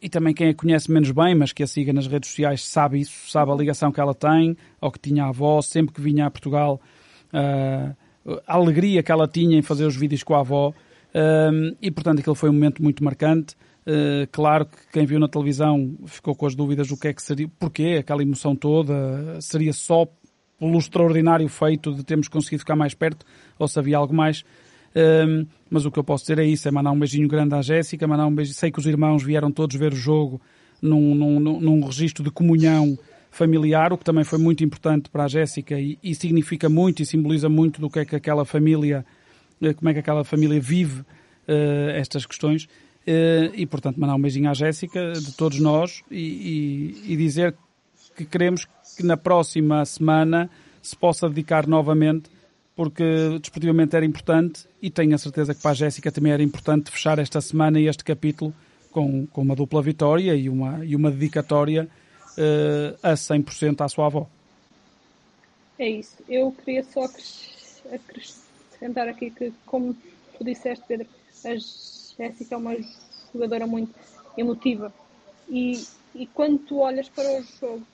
e 0.03 0.09
também 0.09 0.35
quem 0.35 0.49
a 0.49 0.55
conhece 0.55 0.91
menos 0.91 1.13
bem, 1.13 1.33
mas 1.37 1.53
que 1.53 1.63
a 1.63 1.67
siga 1.67 1.93
nas 1.93 2.09
redes 2.09 2.31
sociais, 2.31 2.65
sabe 2.67 2.99
isso, 2.99 3.31
sabe 3.31 3.53
a 3.53 3.55
ligação 3.55 3.93
que 3.93 4.01
ela 4.01 4.15
tem, 4.15 4.57
ou 4.81 4.91
que 4.91 4.99
tinha 4.99 5.25
à 5.25 5.29
avó, 5.29 5.63
sempre 5.63 5.95
que 5.95 6.01
vinha 6.01 6.27
a 6.27 6.31
Portugal, 6.31 6.81
ah, 7.33 7.95
a 8.49 8.55
alegria 8.55 9.01
que 9.01 9.13
ela 9.13 9.29
tinha 9.29 9.57
em 9.57 9.63
fazer 9.63 9.85
os 9.87 9.95
vídeos 9.95 10.25
com 10.25 10.35
a 10.35 10.41
avó. 10.41 10.73
E 11.81 11.91
portanto 11.91 12.21
aquele 12.21 12.37
foi 12.37 12.51
um 12.51 12.53
momento 12.53 12.83
muito 12.83 13.03
marcante. 13.03 13.55
Uh, 13.87 14.27
claro 14.33 14.67
que 14.67 14.77
quem 14.93 15.07
viu 15.07 15.21
na 15.21 15.29
televisão 15.29 15.97
ficou 16.07 16.35
com 16.35 16.45
as 16.45 16.57
dúvidas 16.57 16.89
do 16.89 16.97
que 16.97 17.09
é 17.09 17.13
que 17.13 17.23
seria, 17.23 17.49
porquê 17.59 17.99
aquela 18.01 18.21
emoção 18.21 18.57
toda, 18.57 19.41
seria 19.41 19.73
só 19.73 20.07
pelo 20.59 20.79
extraordinário 20.79 21.49
feito 21.49 21.95
de 21.95 22.03
termos 22.05 22.29
conseguido 22.29 22.61
ficar 22.61 22.77
mais 22.77 22.95
perto 22.95 23.25
ou 23.59 23.69
se 23.69 23.79
havia 23.79 23.97
algo 23.97 24.15
mais. 24.15 24.45
Um, 24.97 25.47
mas 25.69 25.85
o 25.85 25.91
que 25.91 25.99
eu 25.99 26.05
posso 26.05 26.25
dizer 26.25 26.39
é 26.39 26.45
isso, 26.45 26.67
é 26.67 26.71
mandar 26.71 26.91
um 26.91 26.99
beijinho 26.99 27.29
grande 27.29 27.55
à 27.55 27.61
Jéssica, 27.61 28.07
mandar 28.07 28.27
um 28.27 28.35
beijo. 28.35 28.55
Sei 28.55 28.71
que 28.71 28.79
os 28.79 28.87
irmãos 28.87 29.23
vieram 29.23 29.51
todos 29.51 29.77
ver 29.77 29.93
o 29.93 29.97
jogo 29.97 30.41
num, 30.81 31.15
num, 31.15 31.39
num, 31.39 31.85
registro 31.85 32.25
de 32.25 32.31
comunhão 32.31 32.99
familiar, 33.31 33.93
o 33.93 33.99
que 33.99 34.05
também 34.05 34.25
foi 34.25 34.39
muito 34.39 34.65
importante 34.65 35.11
para 35.11 35.25
a 35.25 35.29
Jéssica 35.29 35.79
e, 35.79 35.99
e, 36.03 36.15
significa 36.15 36.71
muito 36.71 37.03
e 37.03 37.07
simboliza 37.07 37.49
muito 37.49 37.81
do 37.81 37.91
que 37.91 37.99
é 37.99 38.05
que 38.05 38.17
aquela 38.17 38.47
família, 38.47 39.05
como 39.77 39.89
é 39.89 39.93
que 39.93 40.01
aquela 40.01 40.25
família 40.25 40.61
vive 40.61 41.01
uh, 41.01 41.91
estas 41.95 42.27
questões. 42.27 42.65
Uh, 42.65 43.55
e, 43.55 43.67
portanto, 43.67 44.01
mandar 44.01 44.17
um 44.17 44.21
beijinho 44.21 44.51
à 44.51 44.55
Jéssica, 44.55 45.13
de 45.13 45.33
todos 45.33 45.61
nós, 45.61 46.03
e, 46.11 46.95
e, 47.07 47.13
e 47.13 47.17
dizer 47.17 47.55
que 48.17 48.25
queremos 48.25 48.67
que 48.97 49.05
na 49.05 49.17
próxima 49.17 49.85
semana 49.85 50.51
se 50.83 50.97
possa 50.97 51.29
dedicar 51.29 51.67
novamente 51.67 52.31
porque 52.75 53.39
desportivamente 53.41 53.97
era 53.97 54.05
importante 54.05 54.67
e 54.83 54.91
tenho 54.91 55.15
a 55.15 55.19
certeza 55.19 55.55
que 55.55 55.63
para 55.63 55.71
a 55.71 55.75
Jéssica 55.75 56.13
também 56.13 56.33
era 56.33 56.43
importante 56.43 56.91
fechar 56.91 57.19
esta 57.19 57.41
semana 57.41 57.81
e 57.81 57.89
este 57.89 58.05
capítulo 58.05 58.55
com, 58.91 59.27
com 59.27 59.41
uma 59.41 59.57
dupla 59.57 59.81
vitória 59.81 60.35
e 60.35 60.49
uma, 60.49 60.85
e 60.85 60.95
uma 60.95 61.11
dedicatória 61.11 61.89
uh, 62.37 62.99
a 63.03 63.15
100% 63.15 63.81
à 63.81 63.89
sua 63.89 64.07
avó. 64.07 64.29
É 65.79 65.89
isso. 65.89 66.17
Eu 66.29 66.53
queria 66.53 66.85
só 66.85 67.05
acrescentar 67.05 68.46
aqui 69.11 69.31
que, 69.31 69.53
como 69.65 69.95
tu 70.37 70.45
disseste, 70.45 70.85
Pedro, 70.87 71.07
a 71.45 71.51
Jéssica 71.51 72.55
é 72.55 72.57
uma 72.57 72.77
jogadora 73.33 73.67
muito 73.67 73.95
emotiva 74.37 74.93
e, 75.49 75.85
e 76.15 76.27
quando 76.27 76.59
tu 76.59 76.77
olhas 76.79 77.09
para 77.09 77.39
o 77.39 77.43
jogo 77.43 77.87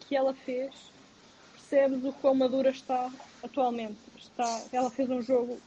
que 0.00 0.16
ela 0.16 0.34
fez, 0.34 0.74
percebes 1.52 2.04
o 2.04 2.12
quão 2.14 2.34
madura 2.34 2.70
está 2.70 3.08
atualmente 3.42 3.98
está, 4.18 4.64
ela 4.72 4.90
fez 4.90 5.10
um 5.10 5.22
jogo 5.22 5.58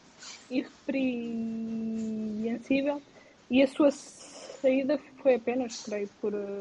irrepreensível 0.50 3.00
e 3.50 3.62
a 3.62 3.68
sua 3.68 3.92
saída 3.92 4.98
foi 5.22 5.36
apenas, 5.36 5.84
creio, 5.84 6.10
por, 6.22 6.34
eh, 6.34 6.58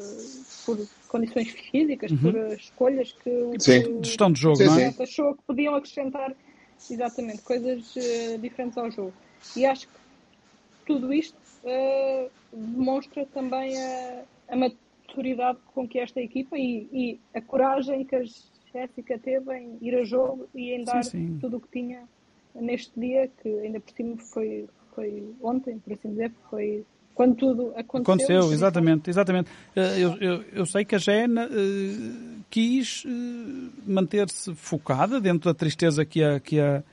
por 0.66 0.78
condições 1.08 1.48
físicas, 1.50 2.10
uhum. 2.10 2.18
por 2.18 2.34
escolhas 2.52 3.12
que 3.12 3.30
o 3.30 3.54
gestão 4.02 4.32
de 4.32 4.40
jogo, 4.40 4.56
sim, 4.56 4.64
não 4.64 4.78
é? 4.78 4.92
achou 4.98 5.34
que 5.34 5.42
podiam 5.46 5.74
acrescentar 5.74 6.34
exatamente 6.90 7.42
coisas 7.42 7.94
uh, 7.96 8.38
diferentes 8.38 8.76
ao 8.78 8.90
jogo. 8.90 9.14
E 9.56 9.64
acho 9.66 9.88
que 9.88 9.94
tudo 10.86 11.12
isto 11.12 11.36
uh, 11.64 12.30
demonstra 12.52 13.26
também 13.26 13.76
a, 13.76 14.24
a, 14.48 14.56
maturidade 14.56 15.58
com 15.74 15.88
que 15.88 15.98
esta 15.98 16.20
equipa 16.20 16.56
e, 16.58 16.88
e 16.92 17.20
a 17.34 17.40
coragem 17.40 18.04
que 18.04 18.16
as 18.16 18.52
Jéssica 18.74 19.16
teve 19.18 19.56
em 19.56 19.78
ir 19.80 19.94
a 19.94 20.04
jogo 20.04 20.48
e 20.52 20.72
em 20.72 20.82
dar 20.82 21.04
sim, 21.04 21.10
sim. 21.10 21.38
tudo 21.38 21.58
o 21.58 21.60
que 21.60 21.68
tinha 21.68 22.02
neste 22.54 22.98
dia, 22.98 23.30
que 23.40 23.48
ainda 23.60 23.78
por 23.78 23.92
cima 23.94 24.16
foi, 24.16 24.66
foi 24.94 25.24
ontem, 25.40 25.78
por 25.78 25.92
assim 25.92 26.10
dizer, 26.10 26.32
foi 26.50 26.84
quando 27.14 27.36
tudo 27.36 27.72
aconteceu. 27.76 28.14
Aconteceu, 28.14 28.52
exatamente, 28.52 29.08
exatamente. 29.08 29.50
Eh, 29.76 30.00
eu, 30.00 30.16
eu, 30.16 30.42
eu 30.52 30.66
sei 30.66 30.84
que 30.84 30.96
a 30.96 30.98
uh, 31.44 32.33
quis 32.54 33.04
uh, 33.04 33.08
manter-se 33.84 34.54
focada 34.54 35.20
dentro 35.20 35.50
da 35.50 35.58
tristeza 35.58 36.04
que 36.04 36.22
a, 36.22 36.38
que 36.38 36.60
a, 36.60 36.84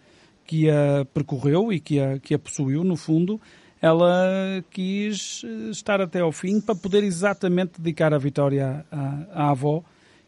que 0.44 0.68
a 0.68 1.06
percorreu 1.14 1.72
e 1.72 1.80
que 1.80 2.00
a, 2.00 2.18
que 2.18 2.34
a 2.34 2.40
possuiu, 2.40 2.84
no 2.84 2.96
fundo. 2.96 3.40
Ela 3.80 4.64
quis 4.72 5.44
estar 5.70 6.02
até 6.02 6.22
ao 6.22 6.32
fim 6.32 6.60
para 6.60 6.74
poder 6.74 7.04
exatamente 7.04 7.80
dedicar 7.80 8.12
a 8.12 8.18
vitória 8.18 8.84
à, 8.92 9.28
à 9.34 9.52
avó 9.52 9.84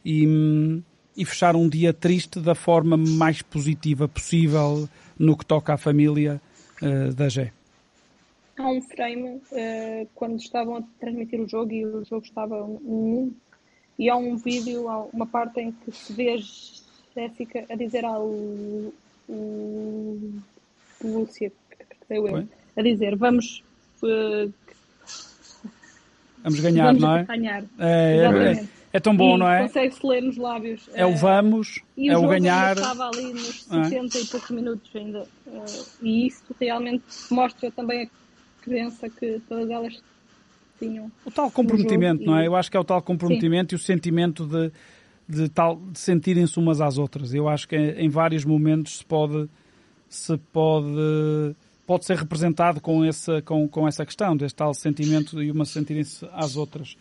e, 0.05 0.27
hum, 0.27 0.83
e 1.17 1.25
fechar 1.25 1.55
um 1.55 1.67
dia 1.67 1.91
triste 1.91 2.39
da 2.39 2.53
forma 2.53 2.95
mais 2.95 3.41
positiva 3.41 4.07
possível 4.07 4.87
no 5.17 5.35
que 5.35 5.45
toca 5.47 5.73
à 5.73 5.77
família 5.77 6.39
uh, 6.79 7.11
da 7.11 7.27
Gé. 7.27 7.51
Há 8.55 8.69
um 8.69 8.81
frame 8.83 9.29
uh, 9.29 10.09
quando 10.13 10.37
estavam 10.37 10.77
a 10.77 10.83
transmitir 10.99 11.41
o 11.41 11.47
jogo 11.47 11.71
e 11.71 11.83
o 11.85 12.05
jogo 12.05 12.23
estava 12.23 12.63
um, 12.63 13.33
e 13.97 14.09
há 14.09 14.15
um 14.15 14.35
vídeo, 14.35 14.89
há 14.89 15.03
uma 15.05 15.25
parte 15.25 15.59
em 15.59 15.71
que 15.71 15.91
se 15.91 16.13
vê 16.13 16.33
a 16.33 16.37
Jéssica 17.15 17.65
a 17.69 17.75
dizer 17.75 18.05
ao 18.05 18.27
Lúcia, 21.03 21.51
creio 22.07 22.27
eu, 22.27 22.47
a 22.75 22.81
dizer 22.81 23.15
vamos 23.15 23.63
uh, 24.01 24.51
vamos 26.43 26.59
ganhar, 26.59 26.85
vamos 26.85 27.01
não 27.01 27.17
é? 27.17 27.23
Ganhar. 27.23 27.63
É, 27.79 28.17
é, 28.17 28.51
é. 28.51 28.67
É 28.95 28.99
tão 28.99 29.17
bom, 29.17 29.35
e 29.35 29.39
não 29.39 29.49
é? 29.49 29.63
Consegue-se 29.63 30.05
ler 30.05 30.21
nos 30.21 30.37
lábios. 30.37 30.87
É 30.93 31.03
o 31.03 31.15
vamos, 31.15 31.79
e 31.97 32.09
é 32.09 32.17
o, 32.17 32.25
o 32.25 32.27
ganhar. 32.27 32.77
estava 32.77 33.07
ali 33.07 33.33
nos 33.33 33.63
60 33.63 34.17
é? 34.17 34.21
e 34.21 34.25
poucos 34.27 34.51
minutos 34.51 34.95
ainda. 34.95 35.27
E 35.99 36.27
isso 36.27 36.43
realmente 36.61 37.03
mostra 37.31 37.71
também 37.71 38.03
a 38.03 38.63
crença 38.63 39.09
que 39.09 39.41
todas 39.49 39.67
elas 39.67 39.99
tinham. 40.83 41.11
O 41.25 41.31
tal 41.31 41.49
comprometimento, 41.51 42.23
não 42.23 42.37
é? 42.37 42.47
Eu 42.47 42.55
acho 42.55 42.69
que 42.69 42.77
é 42.77 42.79
o 42.79 42.83
tal 42.83 43.01
comprometimento 43.01 43.71
Sim. 43.71 43.75
e 43.75 43.77
o 43.77 43.79
sentimento 43.79 44.45
de, 44.45 44.71
de, 45.27 45.49
tal, 45.49 45.79
de 45.91 45.99
sentirem-se 45.99 46.57
umas 46.59 46.81
às 46.81 46.97
outras. 46.97 47.33
Eu 47.33 47.47
acho 47.47 47.67
que 47.67 47.75
em 47.75 48.09
vários 48.09 48.45
momentos 48.45 48.97
se 48.97 49.05
pode, 49.05 49.49
se 50.09 50.37
pode, 50.51 51.55
pode 51.85 52.05
ser 52.05 52.17
representado 52.17 52.81
com 52.81 53.03
essa, 53.03 53.41
com, 53.41 53.67
com 53.67 53.87
essa 53.87 54.05
questão, 54.05 54.35
deste 54.35 54.55
tal 54.55 54.73
sentimento 54.73 55.41
e 55.41 55.51
uma 55.51 55.65
sentirem-se 55.65 56.27
às 56.33 56.55
outras. 56.55 56.97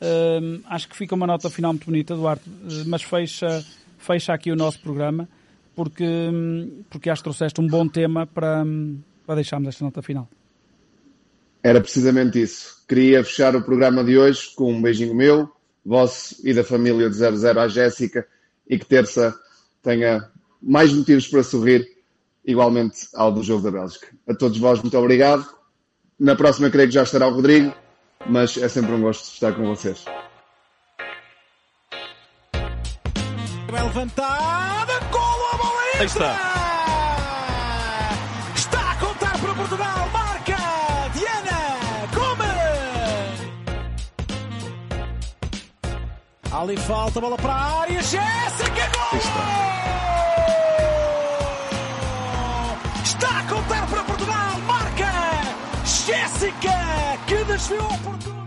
Uh, 0.00 0.62
acho 0.64 0.88
que 0.88 0.96
fica 0.96 1.14
uma 1.14 1.26
nota 1.26 1.50
final 1.50 1.72
muito 1.72 1.84
bonita, 1.84 2.16
Duarte, 2.16 2.48
mas 2.86 3.02
fecha, 3.02 3.62
fecha 3.98 4.32
aqui 4.32 4.50
o 4.50 4.56
nosso 4.56 4.80
programa, 4.80 5.28
porque, 5.76 6.04
um, 6.04 6.82
porque 6.88 7.10
acho 7.10 7.20
que 7.20 7.24
trouxeste 7.24 7.60
um 7.60 7.66
bom 7.66 7.86
tema 7.86 8.26
para, 8.26 8.64
para 9.26 9.34
deixarmos 9.34 9.68
esta 9.68 9.84
nota 9.84 10.00
final. 10.00 10.26
Era 11.62 11.80
precisamente 11.80 12.40
isso. 12.42 12.84
Queria 12.88 13.22
fechar 13.24 13.54
o 13.54 13.62
programa 13.62 14.02
de 14.02 14.18
hoje 14.18 14.50
com 14.54 14.72
um 14.72 14.80
beijinho 14.80 15.14
meu, 15.14 15.48
vosso 15.84 16.36
e 16.44 16.54
da 16.54 16.64
família 16.64 17.08
de 17.08 17.16
00 17.16 17.60
à 17.60 17.68
Jéssica, 17.68 18.26
e 18.68 18.78
que 18.78 18.86
terça 18.86 19.34
tenha 19.82 20.28
mais 20.62 20.92
motivos 20.92 21.26
para 21.28 21.42
sorrir, 21.42 21.86
igualmente 22.44 23.08
ao 23.14 23.32
do 23.32 23.42
Jogo 23.42 23.62
da 23.62 23.70
Bélgica. 23.70 24.08
A 24.28 24.34
todos 24.34 24.58
vós, 24.58 24.80
muito 24.80 24.96
obrigado. 24.96 25.46
Na 26.18 26.34
próxima, 26.36 26.70
creio 26.70 26.88
que 26.88 26.94
já 26.94 27.02
estará 27.02 27.26
o 27.26 27.34
Rodrigo 27.34 27.74
mas 28.26 28.56
é 28.56 28.68
sempre 28.68 28.92
um 28.92 29.00
gosto 29.00 29.32
estar 29.32 29.52
com 29.52 29.64
vocês. 29.64 30.04
Bem 33.72 33.82
levantada, 33.82 35.00
golo 35.10 35.46
a 35.52 35.56
bola 35.56 35.80
Aí 35.98 36.06
está. 36.06 36.59
Ali 46.52 46.76
falta, 46.76 47.20
bola 47.20 47.36
para 47.36 47.52
a 47.52 47.80
área, 47.82 48.02
Jéssica, 48.02 48.90
gol! 48.94 49.18
Está. 49.18 49.70
está 53.04 53.38
a 53.38 53.42
contar 53.44 53.86
para 53.86 54.04
Portugal, 54.04 54.58
marca 54.66 55.12
Jéssica! 55.84 56.90
que 57.30 57.44
desviou 57.44 57.88
Portugal. 58.02 58.39